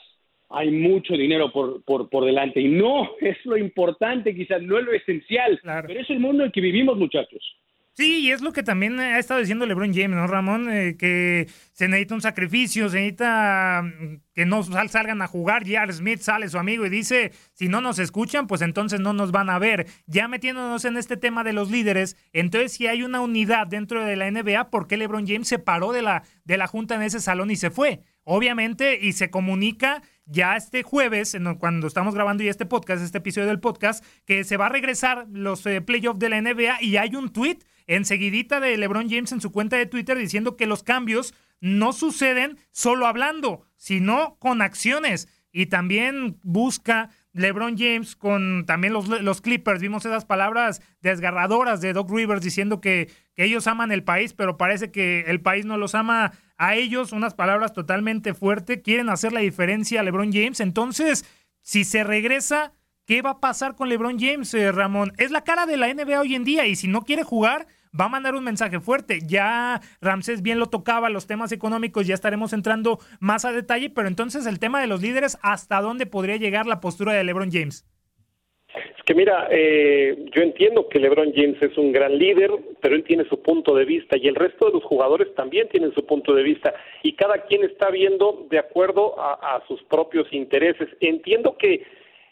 hay 0.50 0.70
mucho 0.70 1.14
dinero 1.14 1.52
por, 1.52 1.82
por, 1.84 2.08
por 2.08 2.24
delante. 2.24 2.60
Y 2.60 2.68
no 2.68 3.10
es 3.20 3.36
lo 3.44 3.56
importante, 3.56 4.34
quizás 4.34 4.62
no 4.62 4.78
es 4.78 4.84
lo 4.84 4.92
esencial, 4.92 5.60
pero 5.62 6.00
es 6.00 6.10
el 6.10 6.20
mundo 6.20 6.44
en 6.44 6.52
que 6.52 6.60
vivimos, 6.60 6.96
muchachos. 6.96 7.57
Sí, 7.98 8.20
y 8.20 8.30
es 8.30 8.42
lo 8.42 8.52
que 8.52 8.62
también 8.62 9.00
ha 9.00 9.18
estado 9.18 9.40
diciendo 9.40 9.66
LeBron 9.66 9.92
James, 9.92 10.16
¿no, 10.16 10.28
Ramón? 10.28 10.70
Eh, 10.70 10.96
que 10.96 11.48
se 11.72 11.88
necesita 11.88 12.14
un 12.14 12.20
sacrificio, 12.20 12.88
se 12.88 12.98
necesita 12.98 13.82
mm, 13.82 14.20
que 14.32 14.46
no 14.46 14.62
salgan 14.62 15.20
a 15.20 15.26
jugar. 15.26 15.64
J.R. 15.64 15.92
Smith 15.92 16.20
sale 16.20 16.48
su 16.48 16.58
amigo 16.58 16.86
y 16.86 16.90
dice, 16.90 17.32
si 17.54 17.66
no 17.66 17.80
nos 17.80 17.98
escuchan, 17.98 18.46
pues 18.46 18.62
entonces 18.62 19.00
no 19.00 19.14
nos 19.14 19.32
van 19.32 19.50
a 19.50 19.58
ver. 19.58 19.88
Ya 20.06 20.28
metiéndonos 20.28 20.84
en 20.84 20.96
este 20.96 21.16
tema 21.16 21.42
de 21.42 21.52
los 21.52 21.72
líderes, 21.72 22.16
entonces 22.32 22.70
si 22.70 22.86
hay 22.86 23.02
una 23.02 23.20
unidad 23.20 23.66
dentro 23.66 24.04
de 24.04 24.14
la 24.14 24.30
NBA, 24.30 24.70
¿por 24.70 24.86
qué 24.86 24.96
LeBron 24.96 25.26
James 25.26 25.48
se 25.48 25.58
paró 25.58 25.90
de 25.90 26.02
la, 26.02 26.22
de 26.44 26.56
la 26.56 26.68
junta 26.68 26.94
en 26.94 27.02
ese 27.02 27.18
salón 27.18 27.50
y 27.50 27.56
se 27.56 27.70
fue? 27.70 28.02
Obviamente, 28.22 28.96
y 29.02 29.14
se 29.14 29.28
comunica 29.28 30.02
ya 30.24 30.56
este 30.56 30.84
jueves, 30.84 31.36
cuando 31.58 31.88
estamos 31.88 32.14
grabando 32.14 32.44
ya 32.44 32.50
este 32.50 32.66
podcast, 32.66 33.02
este 33.02 33.18
episodio 33.18 33.48
del 33.48 33.58
podcast, 33.58 34.04
que 34.24 34.44
se 34.44 34.56
va 34.56 34.66
a 34.66 34.68
regresar 34.68 35.26
los 35.32 35.66
eh, 35.66 35.80
playoffs 35.80 36.20
de 36.20 36.28
la 36.28 36.40
NBA 36.40 36.80
y 36.82 36.96
hay 36.96 37.16
un 37.16 37.32
tweet 37.32 37.58
enseguidita 37.88 38.60
de 38.60 38.76
LeBron 38.76 39.10
James 39.10 39.32
en 39.32 39.40
su 39.40 39.50
cuenta 39.50 39.76
de 39.76 39.86
Twitter 39.86 40.16
diciendo 40.16 40.56
que 40.56 40.66
los 40.66 40.84
cambios 40.84 41.34
no 41.60 41.92
suceden 41.92 42.58
solo 42.70 43.06
hablando, 43.06 43.62
sino 43.76 44.36
con 44.38 44.62
acciones. 44.62 45.28
Y 45.50 45.66
también 45.66 46.38
busca 46.42 47.10
LeBron 47.32 47.76
James 47.76 48.14
con 48.14 48.64
también 48.66 48.92
los, 48.92 49.40
Clippers. 49.40 49.80
Vimos 49.80 50.04
esas 50.04 50.24
palabras 50.24 50.82
desgarradoras 51.00 51.80
de 51.80 51.92
Doc 51.92 52.10
Rivers 52.10 52.42
diciendo 52.42 52.80
que, 52.80 53.10
que 53.34 53.44
ellos 53.44 53.66
aman 53.66 53.90
el 53.90 54.04
país, 54.04 54.34
pero 54.34 54.58
parece 54.58 54.90
que 54.90 55.24
el 55.26 55.40
país 55.40 55.64
no 55.64 55.78
los 55.78 55.94
ama 55.94 56.32
a 56.58 56.74
ellos 56.74 57.12
unas 57.12 57.34
palabras 57.34 57.72
totalmente 57.72 58.34
fuertes, 58.34 58.80
quieren 58.82 59.08
hacer 59.08 59.32
la 59.32 59.40
diferencia 59.40 60.00
a 60.00 60.02
LeBron 60.02 60.32
James. 60.32 60.60
Entonces, 60.60 61.24
si 61.62 61.84
se 61.84 62.04
regresa, 62.04 62.72
¿qué 63.06 63.22
va 63.22 63.30
a 63.30 63.40
pasar 63.40 63.74
con 63.74 63.88
LeBron 63.88 64.18
James, 64.18 64.52
eh, 64.54 64.70
Ramón? 64.72 65.12
Es 65.16 65.30
la 65.30 65.44
cara 65.44 65.66
de 65.66 65.76
la 65.76 65.92
NBA 65.92 66.20
hoy 66.20 66.34
en 66.34 66.44
día 66.44 66.66
y 66.66 66.76
si 66.76 66.88
no 66.88 67.02
quiere 67.02 67.22
jugar, 67.22 67.66
va 67.98 68.06
a 68.06 68.08
mandar 68.08 68.34
un 68.34 68.44
mensaje 68.44 68.80
fuerte. 68.80 69.20
Ya 69.26 69.80
Ramsés 70.00 70.42
bien 70.42 70.58
lo 70.58 70.66
tocaba, 70.66 71.10
los 71.10 71.26
temas 71.26 71.52
económicos, 71.52 72.06
ya 72.06 72.14
estaremos 72.14 72.52
entrando 72.52 72.98
más 73.20 73.44
a 73.44 73.52
detalle, 73.52 73.90
pero 73.90 74.08
entonces 74.08 74.46
el 74.46 74.58
tema 74.58 74.80
de 74.80 74.86
los 74.86 75.02
líderes, 75.02 75.38
¿hasta 75.42 75.80
dónde 75.80 76.06
podría 76.06 76.36
llegar 76.36 76.66
la 76.66 76.80
postura 76.80 77.12
de 77.12 77.24
LeBron 77.24 77.50
James? 77.50 77.86
que 79.08 79.14
mira, 79.14 79.48
eh, 79.50 80.26
yo 80.34 80.42
entiendo 80.42 80.86
que 80.86 80.98
LeBron 80.98 81.32
James 81.34 81.56
es 81.62 81.78
un 81.78 81.92
gran 81.92 82.18
líder, 82.18 82.50
pero 82.82 82.94
él 82.94 83.04
tiene 83.04 83.24
su 83.24 83.40
punto 83.40 83.74
de 83.74 83.86
vista 83.86 84.18
y 84.18 84.28
el 84.28 84.34
resto 84.34 84.66
de 84.66 84.72
los 84.72 84.84
jugadores 84.84 85.34
también 85.34 85.66
tienen 85.70 85.94
su 85.94 86.04
punto 86.04 86.34
de 86.34 86.42
vista 86.42 86.74
y 87.02 87.14
cada 87.14 87.46
quien 87.46 87.64
está 87.64 87.88
viendo 87.88 88.46
de 88.50 88.58
acuerdo 88.58 89.18
a, 89.18 89.56
a 89.56 89.66
sus 89.66 89.82
propios 89.84 90.30
intereses. 90.30 90.90
Entiendo 91.00 91.56
que 91.56 91.86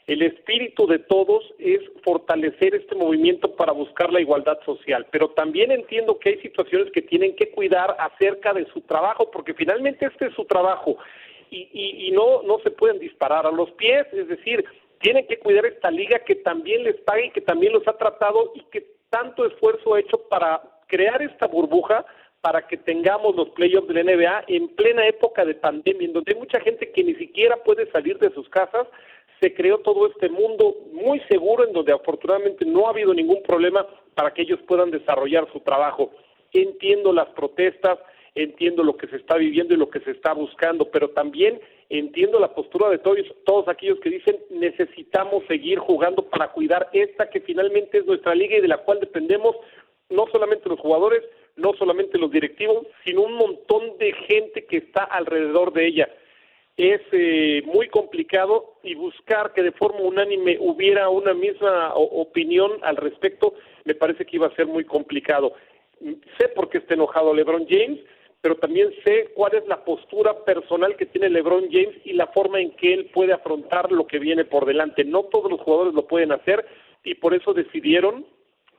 el 0.06 0.22
espíritu 0.22 0.86
de 0.86 1.00
todos 1.00 1.42
es 1.58 1.80
fortalecer 2.04 2.74
este 2.76 2.94
movimiento 2.94 3.56
para 3.56 3.72
buscar 3.72 4.12
la 4.12 4.20
igualdad 4.20 4.58
social, 4.64 5.06
pero 5.10 5.30
también 5.30 5.72
entiendo 5.72 6.18
que 6.18 6.30
hay 6.30 6.38
situaciones 6.40 6.92
que 6.92 7.02
tienen 7.02 7.34
que 7.34 7.50
cuidar 7.50 7.96
acerca 7.98 8.52
de 8.52 8.66
su 8.72 8.82
trabajo, 8.82 9.30
porque 9.32 9.54
finalmente 9.54 10.06
este 10.06 10.26
es 10.26 10.34
su 10.34 10.44
trabajo. 10.44 10.96
Y, 11.50 11.68
y, 11.72 12.08
y 12.08 12.10
no, 12.12 12.42
no 12.42 12.58
se 12.60 12.70
pueden 12.70 13.00
disparar 13.00 13.46
a 13.46 13.50
los 13.50 13.70
pies, 13.72 14.06
es 14.12 14.28
decir, 14.28 14.64
tienen 15.00 15.26
que 15.26 15.38
cuidar 15.38 15.66
esta 15.66 15.90
liga 15.90 16.20
que 16.20 16.36
también 16.36 16.84
les 16.84 16.96
pague 17.00 17.26
y 17.26 17.30
que 17.30 17.40
también 17.40 17.72
los 17.72 17.86
ha 17.88 17.96
tratado 17.98 18.52
y 18.54 18.60
que 18.70 18.86
tanto 19.10 19.44
esfuerzo 19.44 19.94
ha 19.94 20.00
hecho 20.00 20.18
para 20.28 20.62
crear 20.86 21.20
esta 21.22 21.46
burbuja 21.46 22.04
para 22.40 22.66
que 22.68 22.76
tengamos 22.76 23.34
los 23.34 23.48
playoffs 23.50 23.88
de 23.88 23.94
la 23.94 24.04
NBA 24.04 24.44
en 24.46 24.68
plena 24.76 25.04
época 25.08 25.44
de 25.44 25.54
pandemia, 25.54 26.06
en 26.06 26.12
donde 26.12 26.32
hay 26.32 26.38
mucha 26.38 26.60
gente 26.60 26.92
que 26.92 27.02
ni 27.02 27.14
siquiera 27.16 27.56
puede 27.56 27.90
salir 27.90 28.18
de 28.18 28.30
sus 28.30 28.48
casas, 28.48 28.86
se 29.40 29.54
creó 29.54 29.78
todo 29.78 30.06
este 30.06 30.28
mundo 30.28 30.74
muy 30.92 31.20
seguro 31.28 31.66
en 31.66 31.72
donde 31.72 31.92
afortunadamente 31.92 32.64
no 32.64 32.86
ha 32.86 32.90
habido 32.90 33.12
ningún 33.12 33.42
problema 33.42 33.86
para 34.14 34.32
que 34.32 34.42
ellos 34.42 34.60
puedan 34.66 34.90
desarrollar 34.90 35.50
su 35.52 35.60
trabajo. 35.60 36.10
Entiendo 36.52 37.12
las 37.12 37.28
protestas, 37.28 37.98
entiendo 38.34 38.82
lo 38.82 38.96
que 38.96 39.08
se 39.08 39.16
está 39.16 39.36
viviendo 39.36 39.74
y 39.74 39.76
lo 39.76 39.90
que 39.90 40.00
se 40.00 40.12
está 40.12 40.32
buscando, 40.32 40.90
pero 40.90 41.10
también 41.10 41.60
entiendo 41.88 42.38
la 42.38 42.54
postura 42.54 42.88
de 42.90 42.98
todos, 42.98 43.18
todos 43.44 43.68
aquellos 43.68 43.98
que 44.00 44.10
dicen 44.10 44.38
necesitamos 44.50 45.44
seguir 45.46 45.78
jugando 45.78 46.22
para 46.22 46.48
cuidar 46.48 46.88
esta 46.92 47.30
que 47.30 47.40
finalmente 47.40 47.98
es 47.98 48.06
nuestra 48.06 48.34
liga 48.34 48.56
y 48.56 48.60
de 48.60 48.68
la 48.68 48.78
cual 48.78 49.00
dependemos 49.00 49.56
no 50.10 50.26
solamente 50.32 50.68
los 50.68 50.78
jugadores, 50.80 51.22
no 51.56 51.72
solamente 51.74 52.18
los 52.18 52.30
directivos, 52.30 52.86
sino 53.04 53.22
un 53.22 53.34
montón 53.34 53.98
de 53.98 54.12
gente 54.12 54.64
que 54.66 54.78
está 54.78 55.04
alrededor 55.04 55.72
de 55.72 55.86
ella. 55.86 56.08
Es 56.76 57.00
eh, 57.12 57.62
muy 57.64 57.88
complicado 57.88 58.74
y 58.82 58.94
buscar 58.94 59.54
que 59.54 59.62
de 59.62 59.72
forma 59.72 60.00
unánime 60.00 60.58
hubiera 60.60 61.08
una 61.08 61.32
misma 61.32 61.94
opinión 61.94 62.72
al 62.82 62.96
respecto 62.96 63.54
me 63.84 63.94
parece 63.94 64.26
que 64.26 64.36
iba 64.36 64.48
a 64.48 64.54
ser 64.54 64.66
muy 64.66 64.84
complicado. 64.84 65.54
Sé 66.38 66.48
por 66.48 66.68
qué 66.68 66.78
está 66.78 66.94
enojado 66.94 67.32
LeBron 67.32 67.66
James, 67.66 68.00
pero 68.42 68.56
también 68.56 68.92
sé 69.04 69.30
cuál 69.34 69.54
es 69.54 69.66
la 69.66 69.84
postura 69.84 70.44
personal 70.44 70.96
que 70.96 71.06
tiene 71.06 71.30
LeBron 71.30 71.68
James 71.70 71.96
y 72.04 72.12
la 72.12 72.26
forma 72.26 72.60
en 72.60 72.72
que 72.72 72.92
él 72.92 73.10
puede 73.14 73.32
afrontar 73.32 73.90
lo 73.90 74.06
que 74.06 74.18
viene 74.18 74.44
por 74.44 74.66
delante. 74.66 75.04
No 75.04 75.24
todos 75.24 75.50
los 75.50 75.60
jugadores 75.60 75.94
lo 75.94 76.06
pueden 76.06 76.32
hacer 76.32 76.66
y 77.04 77.14
por 77.14 77.32
eso 77.32 77.54
decidieron 77.54 78.26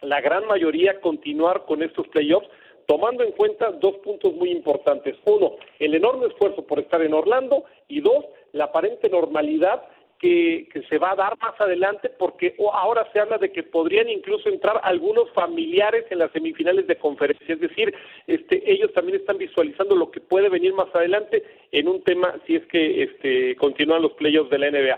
la 0.01 0.21
gran 0.21 0.45
mayoría 0.45 1.01
continuar 1.01 1.65
con 1.65 1.81
estos 1.81 2.07
playoffs 2.10 2.47
tomando 2.88 3.23
en 3.23 3.34
cuenta 3.34 3.71
dos 3.73 3.97
puntos 3.97 4.34
muy 4.34 4.50
importantes. 4.50 5.15
Uno, 5.26 5.58
el 5.78 5.93
enorme 5.93 6.28
esfuerzo 6.28 6.65
por 6.65 6.80
estar 6.80 7.02
en 7.02 7.13
Orlando 7.13 7.65
y 7.88 8.02
dos, 8.02 8.26
la 8.54 8.65
aparente 8.65 9.10
normalidad 9.10 9.84
que, 10.19 10.67
se 10.89 10.97
va 10.97 11.12
a 11.12 11.15
dar 11.15 11.38
más 11.39 11.60
adelante 11.60 12.10
porque 12.17 12.56
ahora 12.73 13.08
se 13.12 13.19
habla 13.19 13.38
de 13.38 13.52
que 13.52 13.63
podrían 13.63 14.10
incluso 14.10 14.50
entrar 14.50 14.80
algunos 14.84 15.30
familiares 15.32 16.06
en 16.10 16.19
las 16.19 16.32
semifinales 16.32 16.88
de 16.88 16.95
conferencia, 16.95 17.54
es 17.54 17.60
decir, 17.60 17.93
este, 18.26 18.63
ellos 18.71 18.91
también 18.93 19.19
están 19.19 19.38
visualizando 19.38 19.95
lo 19.95 20.10
que 20.10 20.21
puede 20.21 20.50
venir 20.50 20.73
más 20.73 20.93
adelante 20.95 21.43
en 21.71 21.88
un 21.88 22.02
tema 22.04 22.36
si 22.47 22.56
es 22.56 22.65
que 22.67 23.04
este, 23.04 23.56
continúan 23.58 24.02
los 24.02 24.13
playoffs 24.13 24.50
de 24.50 24.60
la 24.60 24.71
NBA. 24.71 24.97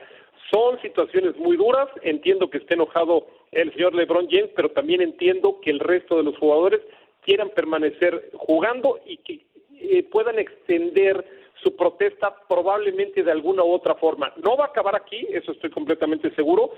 Son 0.51 0.81
situaciones 0.81 1.35
muy 1.37 1.57
duras, 1.57 1.89
entiendo 2.01 2.49
que 2.49 2.59
esté 2.59 2.75
enojado 2.75 3.27
el 3.51 3.73
señor 3.73 3.93
LeBron 3.93 4.27
James, 4.29 4.49
pero 4.55 4.69
también 4.69 5.01
entiendo 5.01 5.59
que 5.61 5.69
el 5.69 5.79
resto 5.79 6.17
de 6.17 6.23
los 6.23 6.37
jugadores 6.37 6.81
quieran 7.23 7.49
permanecer 7.49 8.31
jugando 8.33 8.99
y 9.05 9.17
que 9.17 9.45
eh, 9.81 10.03
puedan 10.11 10.39
extender 10.39 11.25
su 11.63 11.75
protesta 11.75 12.33
probablemente 12.47 13.23
de 13.23 13.31
alguna 13.31 13.63
u 13.63 13.71
otra 13.71 13.95
forma. 13.95 14.33
No 14.43 14.55
va 14.57 14.65
a 14.65 14.67
acabar 14.67 14.95
aquí, 14.95 15.27
eso 15.29 15.51
estoy 15.51 15.69
completamente 15.69 16.33
seguro, 16.35 16.71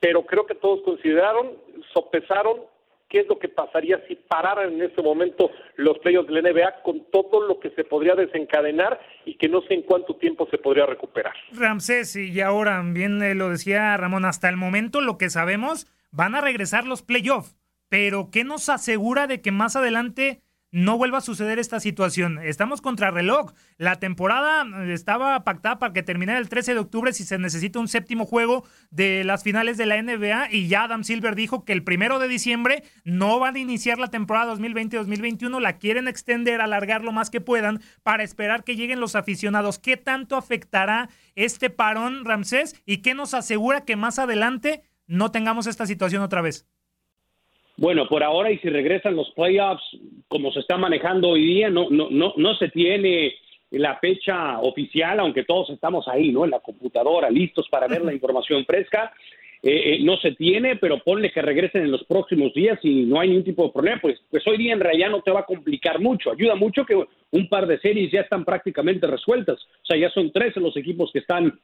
pero 0.00 0.24
creo 0.24 0.46
que 0.46 0.54
todos 0.54 0.82
consideraron, 0.82 1.54
sopesaron 1.92 2.60
qué 3.08 3.20
es 3.20 3.28
lo 3.28 3.38
que 3.38 3.48
pasaría 3.48 4.02
si 4.08 4.16
pararan 4.16 4.74
en 4.74 4.82
este 4.82 5.02
momento 5.02 5.50
los 5.76 5.98
playoffs 5.98 6.28
de 6.28 6.40
la 6.40 6.50
NBA 6.50 6.82
con 6.82 7.04
todo 7.10 7.46
lo 7.46 7.60
que 7.60 7.70
se 7.70 7.84
podría 7.84 8.14
desencadenar 8.14 9.00
y 9.24 9.36
que 9.36 9.48
no 9.48 9.60
sé 9.62 9.74
en 9.74 9.82
cuánto 9.82 10.16
tiempo 10.16 10.48
se 10.50 10.58
podría 10.58 10.86
recuperar. 10.86 11.34
Ramsés, 11.52 12.16
y 12.16 12.40
ahora 12.40 12.82
bien 12.84 13.22
eh, 13.22 13.34
lo 13.34 13.50
decía 13.50 13.96
Ramón, 13.96 14.24
hasta 14.24 14.48
el 14.48 14.56
momento 14.56 15.00
lo 15.00 15.18
que 15.18 15.30
sabemos, 15.30 15.86
van 16.10 16.34
a 16.34 16.40
regresar 16.40 16.84
los 16.86 17.02
playoffs, 17.02 17.56
pero 17.88 18.30
¿qué 18.30 18.44
nos 18.44 18.68
asegura 18.68 19.26
de 19.26 19.40
que 19.40 19.52
más 19.52 19.76
adelante 19.76 20.42
no 20.76 20.98
vuelva 20.98 21.18
a 21.18 21.22
suceder 21.22 21.58
esta 21.58 21.80
situación. 21.80 22.38
Estamos 22.42 22.82
contra 22.82 23.10
reloj. 23.10 23.52
La 23.78 23.98
temporada 23.98 24.62
eh, 24.84 24.92
estaba 24.92 25.42
pactada 25.42 25.78
para 25.78 25.94
que 25.94 26.02
terminara 26.02 26.38
el 26.38 26.50
13 26.50 26.74
de 26.74 26.80
octubre 26.80 27.14
si 27.14 27.24
se 27.24 27.38
necesita 27.38 27.78
un 27.78 27.88
séptimo 27.88 28.26
juego 28.26 28.62
de 28.90 29.24
las 29.24 29.42
finales 29.42 29.78
de 29.78 29.86
la 29.86 30.02
NBA 30.02 30.52
y 30.52 30.68
ya 30.68 30.84
Adam 30.84 31.02
Silver 31.02 31.34
dijo 31.34 31.64
que 31.64 31.72
el 31.72 31.82
primero 31.82 32.18
de 32.18 32.28
diciembre 32.28 32.82
no 33.04 33.38
van 33.38 33.56
a 33.56 33.58
iniciar 33.58 33.98
la 33.98 34.08
temporada 34.08 34.54
2020-2021, 34.54 35.60
la 35.60 35.78
quieren 35.78 36.08
extender, 36.08 36.60
alargar 36.60 37.02
lo 37.02 37.12
más 37.12 37.30
que 37.30 37.40
puedan 37.40 37.80
para 38.02 38.22
esperar 38.22 38.62
que 38.62 38.76
lleguen 38.76 39.00
los 39.00 39.14
aficionados. 39.14 39.78
¿Qué 39.78 39.96
tanto 39.96 40.36
afectará 40.36 41.08
este 41.36 41.70
parón, 41.70 42.26
Ramsés? 42.26 42.74
¿Y 42.84 42.98
qué 42.98 43.14
nos 43.14 43.32
asegura 43.32 43.86
que 43.86 43.96
más 43.96 44.18
adelante 44.18 44.82
no 45.06 45.30
tengamos 45.30 45.66
esta 45.66 45.86
situación 45.86 46.22
otra 46.22 46.42
vez? 46.42 46.66
Bueno, 47.76 48.08
por 48.08 48.22
ahora 48.22 48.50
y 48.50 48.58
si 48.58 48.68
regresan 48.70 49.16
los 49.16 49.30
playoffs 49.32 49.84
como 50.28 50.50
se 50.52 50.60
está 50.60 50.76
manejando 50.76 51.30
hoy 51.30 51.44
día, 51.44 51.68
no, 51.68 51.88
no, 51.90 52.08
no, 52.10 52.32
no 52.36 52.54
se 52.56 52.68
tiene 52.68 53.34
la 53.70 53.96
fecha 53.98 54.60
oficial, 54.60 55.20
aunque 55.20 55.44
todos 55.44 55.70
estamos 55.70 56.08
ahí, 56.08 56.32
¿no? 56.32 56.44
En 56.44 56.52
la 56.52 56.60
computadora, 56.60 57.30
listos 57.30 57.68
para 57.68 57.86
ver 57.86 58.02
la 58.02 58.14
información 58.14 58.64
fresca. 58.64 59.12
Eh, 59.62 59.94
eh, 59.94 59.98
no 60.02 60.16
se 60.18 60.32
tiene, 60.32 60.76
pero 60.76 60.98
ponle 60.98 61.32
que 61.32 61.42
regresen 61.42 61.82
en 61.82 61.90
los 61.90 62.04
próximos 62.04 62.52
días 62.54 62.78
y 62.82 63.04
no 63.04 63.18
hay 63.18 63.28
ningún 63.28 63.44
tipo 63.44 63.64
de 63.64 63.72
problema, 63.72 63.98
pues, 64.00 64.20
pues 64.30 64.46
hoy 64.46 64.58
día 64.58 64.72
en 64.72 64.80
realidad 64.80 65.10
no 65.10 65.22
te 65.22 65.30
va 65.30 65.40
a 65.40 65.46
complicar 65.46 65.98
mucho. 65.98 66.30
Ayuda 66.30 66.54
mucho 66.54 66.84
que 66.84 66.94
un 66.94 67.48
par 67.48 67.66
de 67.66 67.80
series 67.80 68.12
ya 68.12 68.20
están 68.20 68.44
prácticamente 68.44 69.06
resueltas. 69.06 69.58
O 69.82 69.86
sea, 69.86 69.96
ya 69.96 70.10
son 70.10 70.30
13 70.30 70.60
los 70.60 70.76
equipos 70.76 71.10
que 71.12 71.18
están 71.20 71.58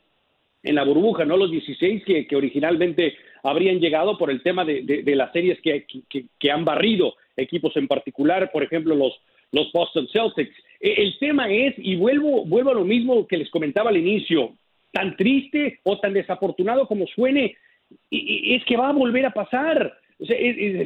en 0.63 0.75
la 0.75 0.85
burbuja, 0.85 1.25
no 1.25 1.37
los 1.37 1.51
16 1.51 2.05
que, 2.05 2.27
que 2.27 2.37
originalmente 2.37 3.15
habrían 3.43 3.81
llegado 3.81 4.17
por 4.17 4.31
el 4.31 4.43
tema 4.43 4.65
de, 4.65 5.03
las 5.17 5.33
series 5.33 5.61
que, 5.61 6.51
han 6.51 6.65
barrido 6.65 7.15
equipos 7.37 7.77
en 7.77 7.89
particular, 7.89 8.51
por 8.53 8.63
ejemplo, 8.63 8.95
los, 8.95 9.21
Boston 9.73 10.09
Celtics. 10.13 10.55
E, 10.81 11.03
el 11.03 11.19
tema 11.19 11.51
es, 11.51 11.75
y 11.79 11.97
vuelvo, 11.97 12.45
vuelvo 12.45 12.71
a 12.71 12.75
lo 12.75 12.85
mismo 12.85 13.27
que 13.27 13.37
les 13.37 13.51
comentaba 13.51 13.91
al 13.91 13.97
inicio, 13.97 14.55
tan 14.93 15.17
triste 15.17 15.81
o 15.83 15.99
tan 15.99 16.13
desafortunado 16.13 16.87
como 16.87 17.07
suene, 17.07 17.57
es 18.11 18.65
que 18.65 18.77
va 18.77 18.91
a 18.91 18.93
volver 18.93 19.27
a 19.27 19.35
pasar. 19.35 19.93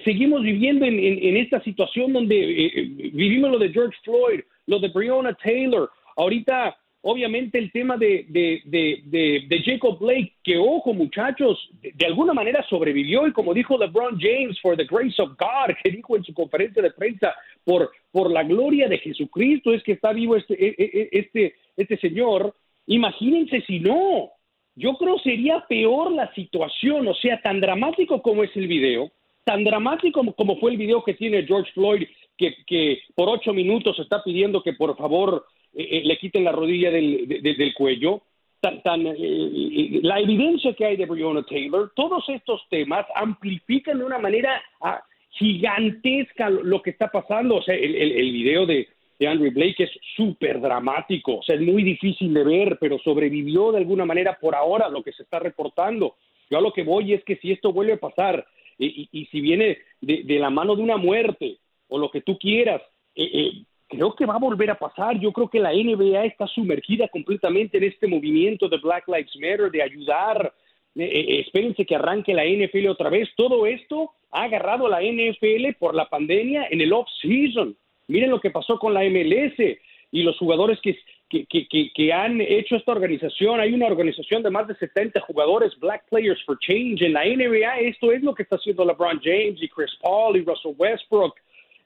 seguimos 0.04 0.42
viviendo 0.42 0.86
en, 0.86 1.36
esta 1.36 1.62
situación 1.62 2.12
donde 2.12 2.36
eh, 2.36 2.72
eh, 2.74 3.10
vivimos 3.12 3.50
lo 3.50 3.58
de 3.58 3.70
George 3.70 3.96
Floyd, 4.02 4.40
lo 4.66 4.78
de 4.78 4.88
Breonna 4.88 5.34
Taylor, 5.34 5.90
ahorita 6.16 6.76
obviamente 7.08 7.56
el 7.58 7.70
tema 7.70 7.96
de, 7.96 8.26
de, 8.28 9.62
Jacob 9.64 9.96
Blake, 10.00 10.34
que 10.42 10.58
ojo 10.58 10.92
muchachos, 10.92 11.70
de, 11.80 12.04
alguna 12.04 12.34
manera 12.34 12.66
sobrevivió 12.68 13.28
y 13.28 13.32
como 13.32 13.54
dijo 13.54 13.78
LeBron 13.78 14.18
James, 14.18 14.60
for 14.60 14.76
the 14.76 14.84
grace 14.84 15.22
of 15.22 15.30
God, 15.38 15.74
que 15.84 15.90
dijo 15.90 16.16
en 16.16 16.24
su 16.24 16.34
conferencia 16.34 16.82
de 16.82 16.90
prensa, 16.90 17.32
por, 17.62 17.92
por 18.10 18.32
la 18.32 18.42
gloria 18.42 18.88
de 18.88 18.98
Jesucristo 18.98 19.72
es 19.72 19.84
que 19.84 19.92
está 19.92 20.12
vivo 20.12 20.34
este, 20.34 20.54
e, 20.54 20.74
e, 20.76 20.84
e, 20.84 21.08
este, 21.12 21.54
este 21.76 21.96
señor, 21.98 22.52
imagínense 22.88 23.62
si 23.68 23.78
no, 23.78 24.32
yo 24.74 24.94
creo 24.94 25.20
sería 25.20 25.64
peor 25.68 26.10
la 26.10 26.34
situación, 26.34 27.06
o 27.06 27.14
sea, 27.14 27.40
tan 27.40 27.60
dramático 27.60 28.20
como 28.20 28.42
es 28.42 28.50
el 28.56 28.66
video, 28.66 29.12
tan 29.44 29.62
dramático 29.62 30.24
como, 30.34 30.58
fue 30.58 30.72
el 30.72 30.76
video 30.76 31.04
que 31.04 31.14
tiene 31.14 31.46
George 31.46 31.70
Floyd, 31.72 32.02
que, 32.36 32.52
que 32.66 32.98
por 33.14 33.28
ocho 33.28 33.54
minutos 33.54 33.96
está 34.00 34.24
pidiendo 34.24 34.60
que 34.60 34.72
por 34.72 34.96
favor 34.96 35.46
eh, 35.76 35.98
eh, 35.98 36.02
le 36.04 36.16
quiten 36.16 36.44
la 36.44 36.52
rodilla 36.52 36.90
del, 36.90 37.28
del 37.28 37.74
cuello, 37.74 38.22
tan, 38.60 38.82
tan 38.82 39.06
eh, 39.06 40.00
la 40.02 40.18
evidencia 40.20 40.72
que 40.72 40.86
hay 40.86 40.96
de 40.96 41.04
Breonna 41.06 41.44
Taylor, 41.44 41.92
todos 41.94 42.26
estos 42.28 42.62
temas 42.70 43.06
amplifican 43.14 43.98
de 43.98 44.04
una 44.04 44.18
manera 44.18 44.62
ah, 44.80 45.02
gigantesca 45.30 46.48
lo 46.48 46.80
que 46.80 46.90
está 46.90 47.08
pasando. 47.08 47.56
O 47.56 47.62
sea, 47.62 47.74
el, 47.74 47.94
el, 47.94 48.12
el 48.12 48.32
video 48.32 48.64
de, 48.64 48.88
de 49.18 49.28
Andrew 49.28 49.52
Blake 49.52 49.84
es 49.84 49.90
súper 50.16 50.60
dramático, 50.60 51.38
o 51.38 51.42
sea, 51.42 51.56
es 51.56 51.60
muy 51.60 51.82
difícil 51.82 52.32
de 52.34 52.44
ver, 52.44 52.78
pero 52.80 52.98
sobrevivió 52.98 53.72
de 53.72 53.78
alguna 53.78 54.04
manera 54.04 54.38
por 54.40 54.54
ahora 54.54 54.88
lo 54.88 55.02
que 55.02 55.12
se 55.12 55.22
está 55.22 55.38
reportando. 55.38 56.16
Yo 56.50 56.58
a 56.58 56.60
lo 56.60 56.72
que 56.72 56.84
voy 56.84 57.12
es 57.12 57.24
que 57.24 57.36
si 57.36 57.52
esto 57.52 57.72
vuelve 57.72 57.94
a 57.94 58.00
pasar 58.00 58.46
y, 58.78 59.08
y, 59.10 59.26
si 59.26 59.40
viene 59.40 59.78
de, 60.00 60.22
de, 60.24 60.38
la 60.38 60.50
mano 60.50 60.76
de 60.76 60.82
una 60.82 60.96
muerte 60.96 61.58
o 61.88 61.98
lo 61.98 62.10
que 62.10 62.20
tú 62.20 62.38
quieras, 62.38 62.82
eh, 63.14 63.30
eh, 63.32 63.52
creo 63.88 64.14
que 64.14 64.26
va 64.26 64.34
a 64.34 64.38
volver 64.38 64.70
a 64.70 64.78
pasar. 64.78 65.18
Yo 65.18 65.32
creo 65.32 65.48
que 65.48 65.60
la 65.60 65.72
NBA 65.72 66.24
está 66.24 66.46
sumergida 66.46 67.08
completamente 67.08 67.78
en 67.78 67.84
este 67.84 68.06
movimiento 68.06 68.68
de 68.68 68.78
Black 68.78 69.06
Lives 69.08 69.36
Matter, 69.36 69.70
de 69.70 69.82
ayudar. 69.82 70.52
Eh, 70.94 71.40
espérense 71.40 71.84
que 71.84 71.94
arranque 71.94 72.34
la 72.34 72.44
NFL 72.44 72.88
otra 72.88 73.10
vez. 73.10 73.28
Todo 73.36 73.66
esto 73.66 74.12
ha 74.30 74.44
agarrado 74.44 74.86
a 74.86 74.90
la 74.90 75.02
NFL 75.02 75.74
por 75.78 75.94
la 75.94 76.08
pandemia 76.08 76.68
en 76.70 76.80
el 76.80 76.92
off-season 76.92 77.76
Miren 78.08 78.30
lo 78.30 78.40
que 78.40 78.50
pasó 78.50 78.78
con 78.78 78.94
la 78.94 79.02
MLS 79.04 79.78
y 80.12 80.22
los 80.22 80.38
jugadores 80.38 80.78
que, 80.80 80.96
que, 81.28 82.12
han 82.12 82.40
hecho 82.40 82.76
esta 82.76 82.92
organización. 82.92 83.60
Hay 83.60 83.74
una 83.74 83.86
organización 83.86 84.42
de 84.42 84.50
más 84.50 84.68
de 84.68 84.76
70 84.76 85.20
jugadores, 85.22 85.76
Black 85.80 86.04
Players 86.08 86.42
for 86.44 86.58
Change. 86.60 87.04
En 87.04 87.14
la 87.14 87.24
NBA 87.24 87.80
esto 87.80 88.12
es 88.12 88.22
lo 88.22 88.34
que 88.34 88.44
está 88.44 88.56
haciendo 88.56 88.84
LeBron 88.84 89.20
James 89.22 89.60
y 89.60 89.68
Chris 89.68 89.90
Paul 90.00 90.36
y 90.36 90.42
Russell 90.42 90.74
Westbrook. 90.76 91.34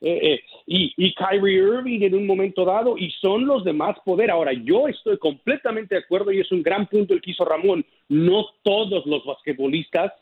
Eh, 0.01 0.19
eh, 0.33 0.41
y, 0.67 1.15
Kyrie 1.15 1.59
Irving 1.59 2.01
en 2.03 2.15
un 2.15 2.27
momento 2.27 2.65
dado, 2.65 2.97
y 2.97 3.11
son 3.21 3.45
los 3.47 3.65
de 3.65 3.73
más 3.73 3.99
poder. 4.01 4.31
Ahora, 4.31 4.53
yo 4.53 4.89
estoy 4.89 5.19
completamente 5.19 5.95
de 5.95 6.01
acuerdo 6.01 6.33
y 6.33 6.41
es 6.41 6.51
un 6.53 6.63
gran 6.63 6.87
punto 6.87 7.13
el 7.13 7.21
que 7.21 7.33
hizo 7.33 7.45
Ramón. 7.45 7.85
No 8.09 8.47
todos 8.63 9.05
los 9.07 9.25
basquetbolistas 9.25 10.13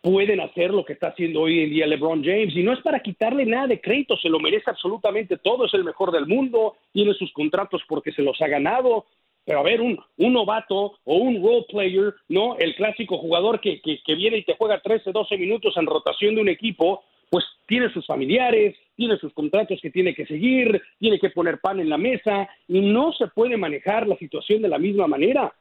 pueden 0.00 0.40
hacer 0.40 0.70
lo 0.70 0.84
que 0.84 0.92
está 0.92 1.08
haciendo 1.08 1.42
hoy 1.42 1.60
en 1.60 1.70
día 1.70 1.86
LeBron 1.86 2.22
James. 2.22 2.54
Y 2.54 2.62
no 2.62 2.72
es 2.72 2.80
para 2.80 3.00
quitarle 3.00 3.46
nada 3.46 3.66
de 3.66 3.80
crédito, 3.80 4.16
se 4.16 4.28
lo 4.28 4.38
merece 4.38 4.70
absolutamente 4.70 5.38
todo, 5.38 5.66
es 5.66 5.74
el 5.74 5.84
mejor 5.84 6.12
del 6.12 6.26
mundo, 6.26 6.76
tiene 6.92 7.14
sus 7.14 7.32
contratos 7.32 7.82
porque 7.88 8.12
se 8.12 8.22
los 8.22 8.40
ha 8.42 8.48
ganado. 8.48 9.06
Pero 9.44 9.60
a 9.60 9.62
ver, 9.62 9.80
un, 9.80 9.98
un 10.18 10.32
novato 10.34 10.98
o 11.04 11.16
un 11.16 11.42
role 11.42 11.64
player, 11.70 12.14
¿no? 12.28 12.56
El 12.58 12.74
clásico 12.74 13.16
jugador 13.16 13.60
que, 13.60 13.80
que, 13.80 13.98
que 14.04 14.14
viene 14.14 14.36
y 14.36 14.44
te 14.44 14.54
juega 14.54 14.80
13, 14.80 15.10
12 15.10 15.38
minutos 15.38 15.74
en 15.78 15.86
rotación 15.86 16.34
de 16.34 16.42
un 16.42 16.50
equipo, 16.50 17.02
pues 17.30 17.44
tiene 17.66 17.92
sus 17.92 18.06
familiares, 18.06 18.76
tiene 18.96 19.18
sus 19.18 19.32
contratos 19.32 19.78
que 19.80 19.90
tiene 19.90 20.14
que 20.14 20.26
seguir, 20.26 20.80
tiene 20.98 21.18
que 21.18 21.30
poner 21.30 21.60
pan 21.60 21.80
en 21.80 21.88
la 21.88 21.98
mesa 21.98 22.48
y 22.66 22.80
no 22.80 23.12
se 23.12 23.28
puede 23.28 23.56
manejar 23.56 24.06
la 24.06 24.16
situación 24.16 24.62
de 24.62 24.68
la 24.68 24.78
misma 24.78 25.06
manera. 25.06 25.52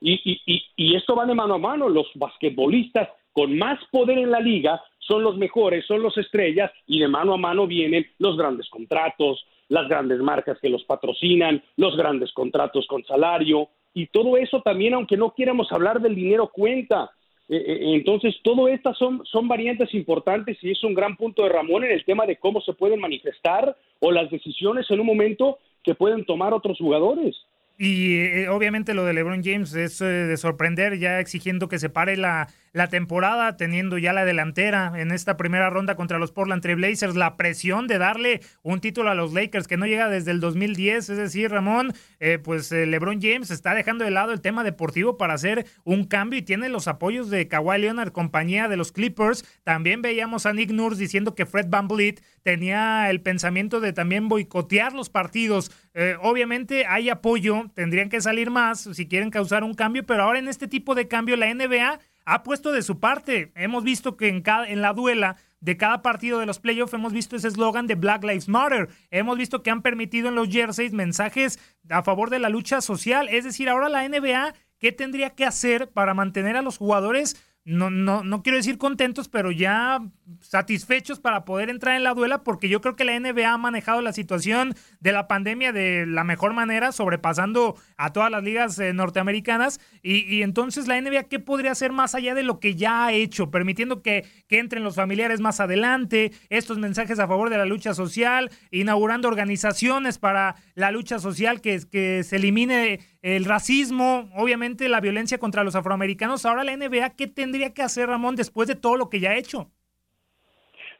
Y, 0.00 0.14
y, 0.24 0.40
y, 0.46 0.62
y 0.76 0.96
esto 0.96 1.14
va 1.14 1.26
de 1.26 1.34
mano 1.34 1.54
a 1.54 1.58
mano. 1.58 1.88
Los 1.88 2.06
basquetbolistas 2.14 3.08
con 3.32 3.56
más 3.58 3.78
poder 3.90 4.18
en 4.18 4.30
la 4.30 4.40
liga 4.40 4.82
son 4.98 5.22
los 5.22 5.36
mejores, 5.36 5.84
son 5.86 6.02
los 6.02 6.16
estrellas 6.16 6.70
y 6.86 7.00
de 7.00 7.08
mano 7.08 7.34
a 7.34 7.36
mano 7.36 7.66
vienen 7.66 8.06
los 8.18 8.36
grandes 8.36 8.68
contratos, 8.70 9.44
las 9.68 9.88
grandes 9.88 10.20
marcas 10.20 10.58
que 10.60 10.68
los 10.68 10.84
patrocinan, 10.84 11.62
los 11.76 11.96
grandes 11.96 12.32
contratos 12.32 12.86
con 12.86 13.04
salario 13.04 13.68
y 13.92 14.06
todo 14.06 14.36
eso 14.36 14.62
también, 14.62 14.94
aunque 14.94 15.16
no 15.16 15.32
quieramos 15.34 15.70
hablar 15.72 16.00
del 16.00 16.14
dinero, 16.14 16.48
cuenta. 16.52 17.10
Eh, 17.50 17.56
eh, 17.56 17.78
entonces, 17.96 18.36
todo 18.44 18.68
estas 18.68 18.96
son, 18.96 19.22
son 19.24 19.48
variantes 19.48 19.92
importantes 19.92 20.56
y 20.62 20.70
es 20.70 20.82
un 20.84 20.94
gran 20.94 21.16
punto 21.16 21.42
de 21.42 21.48
Ramón 21.48 21.84
en 21.84 21.90
el 21.90 22.04
tema 22.04 22.24
de 22.24 22.36
cómo 22.36 22.60
se 22.60 22.72
pueden 22.72 23.00
manifestar 23.00 23.76
o 23.98 24.12
las 24.12 24.30
decisiones 24.30 24.88
en 24.88 25.00
un 25.00 25.06
momento 25.06 25.58
que 25.82 25.96
pueden 25.96 26.24
tomar 26.24 26.54
otros 26.54 26.78
jugadores. 26.78 27.36
Y 27.76 28.20
eh, 28.20 28.48
obviamente 28.48 28.94
lo 28.94 29.04
de 29.04 29.14
LeBron 29.14 29.42
James 29.42 29.74
es 29.74 29.98
de 29.98 30.36
sorprender, 30.36 30.98
ya 30.98 31.18
exigiendo 31.18 31.68
que 31.68 31.80
se 31.80 31.90
pare 31.90 32.16
la, 32.16 32.46
la 32.72 32.88
temporada, 32.88 33.56
teniendo 33.56 33.98
ya 33.98 34.12
la 34.12 34.24
delantera 34.24 34.92
en 34.96 35.10
esta 35.10 35.36
primera 35.36 35.70
ronda 35.70 35.96
contra 35.96 36.18
los 36.18 36.32
Portland 36.32 36.62
Trail 36.62 36.76
Blazers, 36.76 37.16
la 37.16 37.36
presión 37.36 37.86
de 37.86 37.98
darle 37.98 38.40
un 38.62 38.80
título 38.80 39.10
a 39.10 39.14
los 39.14 39.32
Lakers 39.32 39.66
que 39.66 39.76
no 39.76 39.86
llega 39.86 40.08
desde 40.08 40.30
el 40.30 40.40
2010, 40.40 41.10
es 41.10 41.16
decir, 41.16 41.50
Ramón, 41.50 41.92
eh, 42.20 42.38
pues 42.38 42.70
eh, 42.72 42.86
LeBron 42.86 43.20
James 43.20 43.50
está 43.50 43.74
dejando 43.74 44.04
de 44.04 44.10
lado 44.10 44.32
el 44.32 44.40
tema 44.40 44.62
deportivo 44.62 45.16
para 45.16 45.34
hacer 45.34 45.66
un 45.84 46.04
cambio 46.04 46.38
y 46.38 46.42
tiene 46.42 46.68
los 46.68 46.86
apoyos 46.86 47.30
de 47.30 47.48
Kawhi 47.48 47.80
Leonard, 47.80 48.12
compañía 48.12 48.68
de 48.68 48.76
los 48.76 48.92
Clippers. 48.92 49.44
También 49.64 50.02
veíamos 50.02 50.46
a 50.46 50.52
Nick 50.52 50.70
Nurse 50.70 51.00
diciendo 51.00 51.34
que 51.34 51.46
Fred 51.46 51.66
VanVleet 51.68 52.22
tenía 52.42 53.10
el 53.10 53.20
pensamiento 53.20 53.80
de 53.80 53.92
también 53.92 54.28
boicotear 54.28 54.92
los 54.92 55.10
partidos. 55.10 55.72
Eh, 55.94 56.16
obviamente 56.22 56.86
hay 56.86 57.10
apoyo, 57.10 57.70
tendrían 57.74 58.08
que 58.08 58.20
salir 58.20 58.50
más 58.50 58.88
si 58.92 59.08
quieren 59.08 59.30
causar 59.30 59.64
un 59.64 59.74
cambio, 59.74 60.06
pero 60.06 60.22
ahora 60.22 60.38
en 60.38 60.48
este 60.48 60.68
tipo 60.68 60.94
de 60.94 61.08
cambio 61.08 61.36
la 61.36 61.52
NBA 61.52 61.98
ha 62.30 62.44
puesto 62.44 62.70
de 62.70 62.82
su 62.82 63.00
parte. 63.00 63.50
Hemos 63.56 63.82
visto 63.82 64.16
que 64.16 64.28
en, 64.28 64.40
cada, 64.42 64.68
en 64.68 64.82
la 64.82 64.92
duela 64.92 65.36
de 65.58 65.76
cada 65.76 66.00
partido 66.00 66.38
de 66.38 66.46
los 66.46 66.60
playoffs 66.60 66.94
hemos 66.94 67.12
visto 67.12 67.34
ese 67.34 67.48
eslogan 67.48 67.88
de 67.88 67.96
Black 67.96 68.22
Lives 68.22 68.48
Matter. 68.48 68.88
Hemos 69.10 69.36
visto 69.36 69.64
que 69.64 69.70
han 69.70 69.82
permitido 69.82 70.28
en 70.28 70.36
los 70.36 70.48
jerseys 70.48 70.92
mensajes 70.92 71.58
a 71.88 72.04
favor 72.04 72.30
de 72.30 72.38
la 72.38 72.48
lucha 72.48 72.82
social. 72.82 73.28
Es 73.28 73.42
decir, 73.42 73.68
ahora 73.68 73.88
la 73.88 74.08
NBA, 74.08 74.54
¿qué 74.78 74.92
tendría 74.92 75.30
que 75.30 75.44
hacer 75.44 75.90
para 75.90 76.14
mantener 76.14 76.56
a 76.56 76.62
los 76.62 76.78
jugadores? 76.78 77.36
No, 77.64 77.90
no, 77.90 78.24
no 78.24 78.42
quiero 78.42 78.56
decir 78.56 78.78
contentos, 78.78 79.28
pero 79.28 79.50
ya 79.50 80.00
satisfechos 80.40 81.20
para 81.20 81.44
poder 81.44 81.68
entrar 81.68 81.94
en 81.94 82.04
la 82.04 82.14
duela 82.14 82.42
porque 82.42 82.70
yo 82.70 82.80
creo 82.80 82.96
que 82.96 83.04
la 83.04 83.18
NBA 83.18 83.52
ha 83.52 83.58
manejado 83.58 84.00
la 84.00 84.14
situación 84.14 84.74
de 85.00 85.12
la 85.12 85.28
pandemia 85.28 85.70
de 85.70 86.06
la 86.06 86.24
mejor 86.24 86.54
manera, 86.54 86.90
sobrepasando 86.90 87.76
a 87.98 88.12
todas 88.14 88.30
las 88.30 88.42
ligas 88.42 88.78
eh, 88.78 88.94
norteamericanas. 88.94 89.78
Y, 90.02 90.40
entonces 90.40 90.88
la 90.88 90.98
NBA, 90.98 91.24
¿qué 91.24 91.38
podría 91.38 91.72
hacer 91.72 91.92
más 91.92 92.14
allá 92.14 92.34
de 92.34 92.44
lo 92.44 92.60
que 92.60 92.76
ya 92.76 93.06
ha 93.06 93.12
hecho? 93.12 93.50
Permitiendo 93.50 94.02
que, 94.02 94.24
que 94.48 94.58
entren 94.58 94.82
los 94.82 94.96
familiares 94.96 95.40
más 95.40 95.60
adelante, 95.60 96.32
estos 96.48 96.78
mensajes 96.78 97.18
a 97.18 97.28
favor 97.28 97.50
de 97.50 97.58
la 97.58 97.66
lucha 97.66 97.92
social, 97.92 98.50
inaugurando 98.70 99.28
organizaciones 99.28 100.18
para 100.18 100.56
la 100.74 100.90
lucha 100.90 101.18
social, 101.18 101.60
que, 101.60 101.78
que 101.90 102.24
se 102.24 102.36
elimine 102.36 103.00
el 103.22 103.44
racismo, 103.44 104.30
obviamente 104.34 104.88
la 104.88 105.00
violencia 105.00 105.38
contra 105.38 105.64
los 105.64 105.74
afroamericanos. 105.76 106.46
Ahora 106.46 106.64
la 106.64 106.76
NBA, 106.76 107.16
¿qué 107.16 107.26
tendría 107.26 107.74
que 107.74 107.82
hacer 107.82 108.08
Ramón 108.08 108.36
después 108.36 108.68
de 108.68 108.76
todo 108.76 108.96
lo 108.96 109.10
que 109.10 109.20
ya 109.20 109.30
ha 109.30 109.38
hecho? 109.38 109.70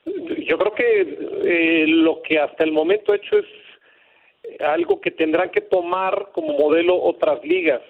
Yo 0.04 0.58
creo 0.58 0.74
que 0.74 1.18
eh, 1.44 1.86
lo 1.86 2.22
que 2.22 2.38
hasta 2.38 2.64
el 2.64 2.72
momento 2.72 3.12
he 3.12 3.16
hecho 3.16 3.38
es 3.38 3.46
algo 4.60 5.00
que 5.00 5.10
tendrán 5.10 5.50
que 5.50 5.60
tomar 5.60 6.30
como 6.32 6.58
modelo 6.58 7.00
otras 7.00 7.42
ligas. 7.44 7.80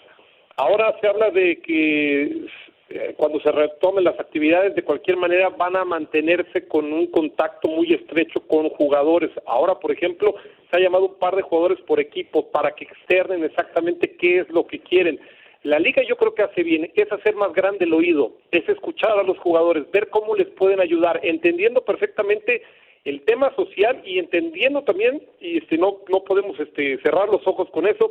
Ahora 0.57 0.95
se 1.01 1.07
habla 1.07 1.31
de 1.31 1.59
que 1.61 2.47
eh, 2.91 3.15
cuando 3.17 3.41
se 3.41 3.53
retomen 3.53 4.03
las 4.03 4.19
actividades, 4.19 4.75
de 4.75 4.83
cualquier 4.83 5.17
manera 5.17 5.49
van 5.51 5.77
a 5.77 5.85
mantenerse 5.85 6.67
con 6.67 6.93
un 6.93 7.07
contacto 7.07 7.69
muy 7.69 7.93
estrecho 7.95 8.41
con 8.49 8.69
jugadores. 8.71 9.31
Ahora, 9.47 9.77
por 9.77 9.93
ejemplo, 9.93 10.35
se 10.69 10.77
ha 10.77 10.81
llamado 10.81 11.07
un 11.07 11.15
par 11.15 11.37
de 11.37 11.43
jugadores 11.43 11.79
por 11.87 12.01
equipo 12.01 12.51
para 12.51 12.73
que 12.73 12.85
externen 12.85 13.45
exactamente 13.45 14.17
qué 14.17 14.41
es 14.41 14.49
lo 14.51 14.67
que 14.67 14.81
quieren. 14.81 15.21
La 15.63 15.79
liga 15.79 16.03
yo 16.09 16.17
creo 16.17 16.35
que 16.35 16.43
hace 16.43 16.65
bien, 16.65 16.91
es 16.97 17.13
hacer 17.13 17.37
más 17.37 17.53
grande 17.53 17.85
el 17.85 17.95
oído, 17.95 18.33
es 18.51 18.69
escuchar 18.69 19.19
a 19.19 19.23
los 19.23 19.39
jugadores, 19.39 19.89
ver 19.93 20.09
cómo 20.09 20.35
les 20.35 20.49
pueden 20.49 20.81
ayudar, 20.81 21.21
entendiendo 21.23 21.85
perfectamente 21.85 22.63
el 23.05 23.23
tema 23.23 23.55
social 23.55 24.03
y 24.05 24.19
entendiendo 24.19 24.83
también, 24.83 25.23
y 25.41 25.59
este 25.59 25.79
no, 25.79 25.99
no 26.09 26.25
podemos 26.25 26.59
este, 26.59 26.99
cerrar 27.03 27.29
los 27.29 27.47
ojos 27.47 27.71
con 27.71 27.87
eso, 27.87 28.11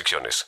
restricciones. 0.01 0.47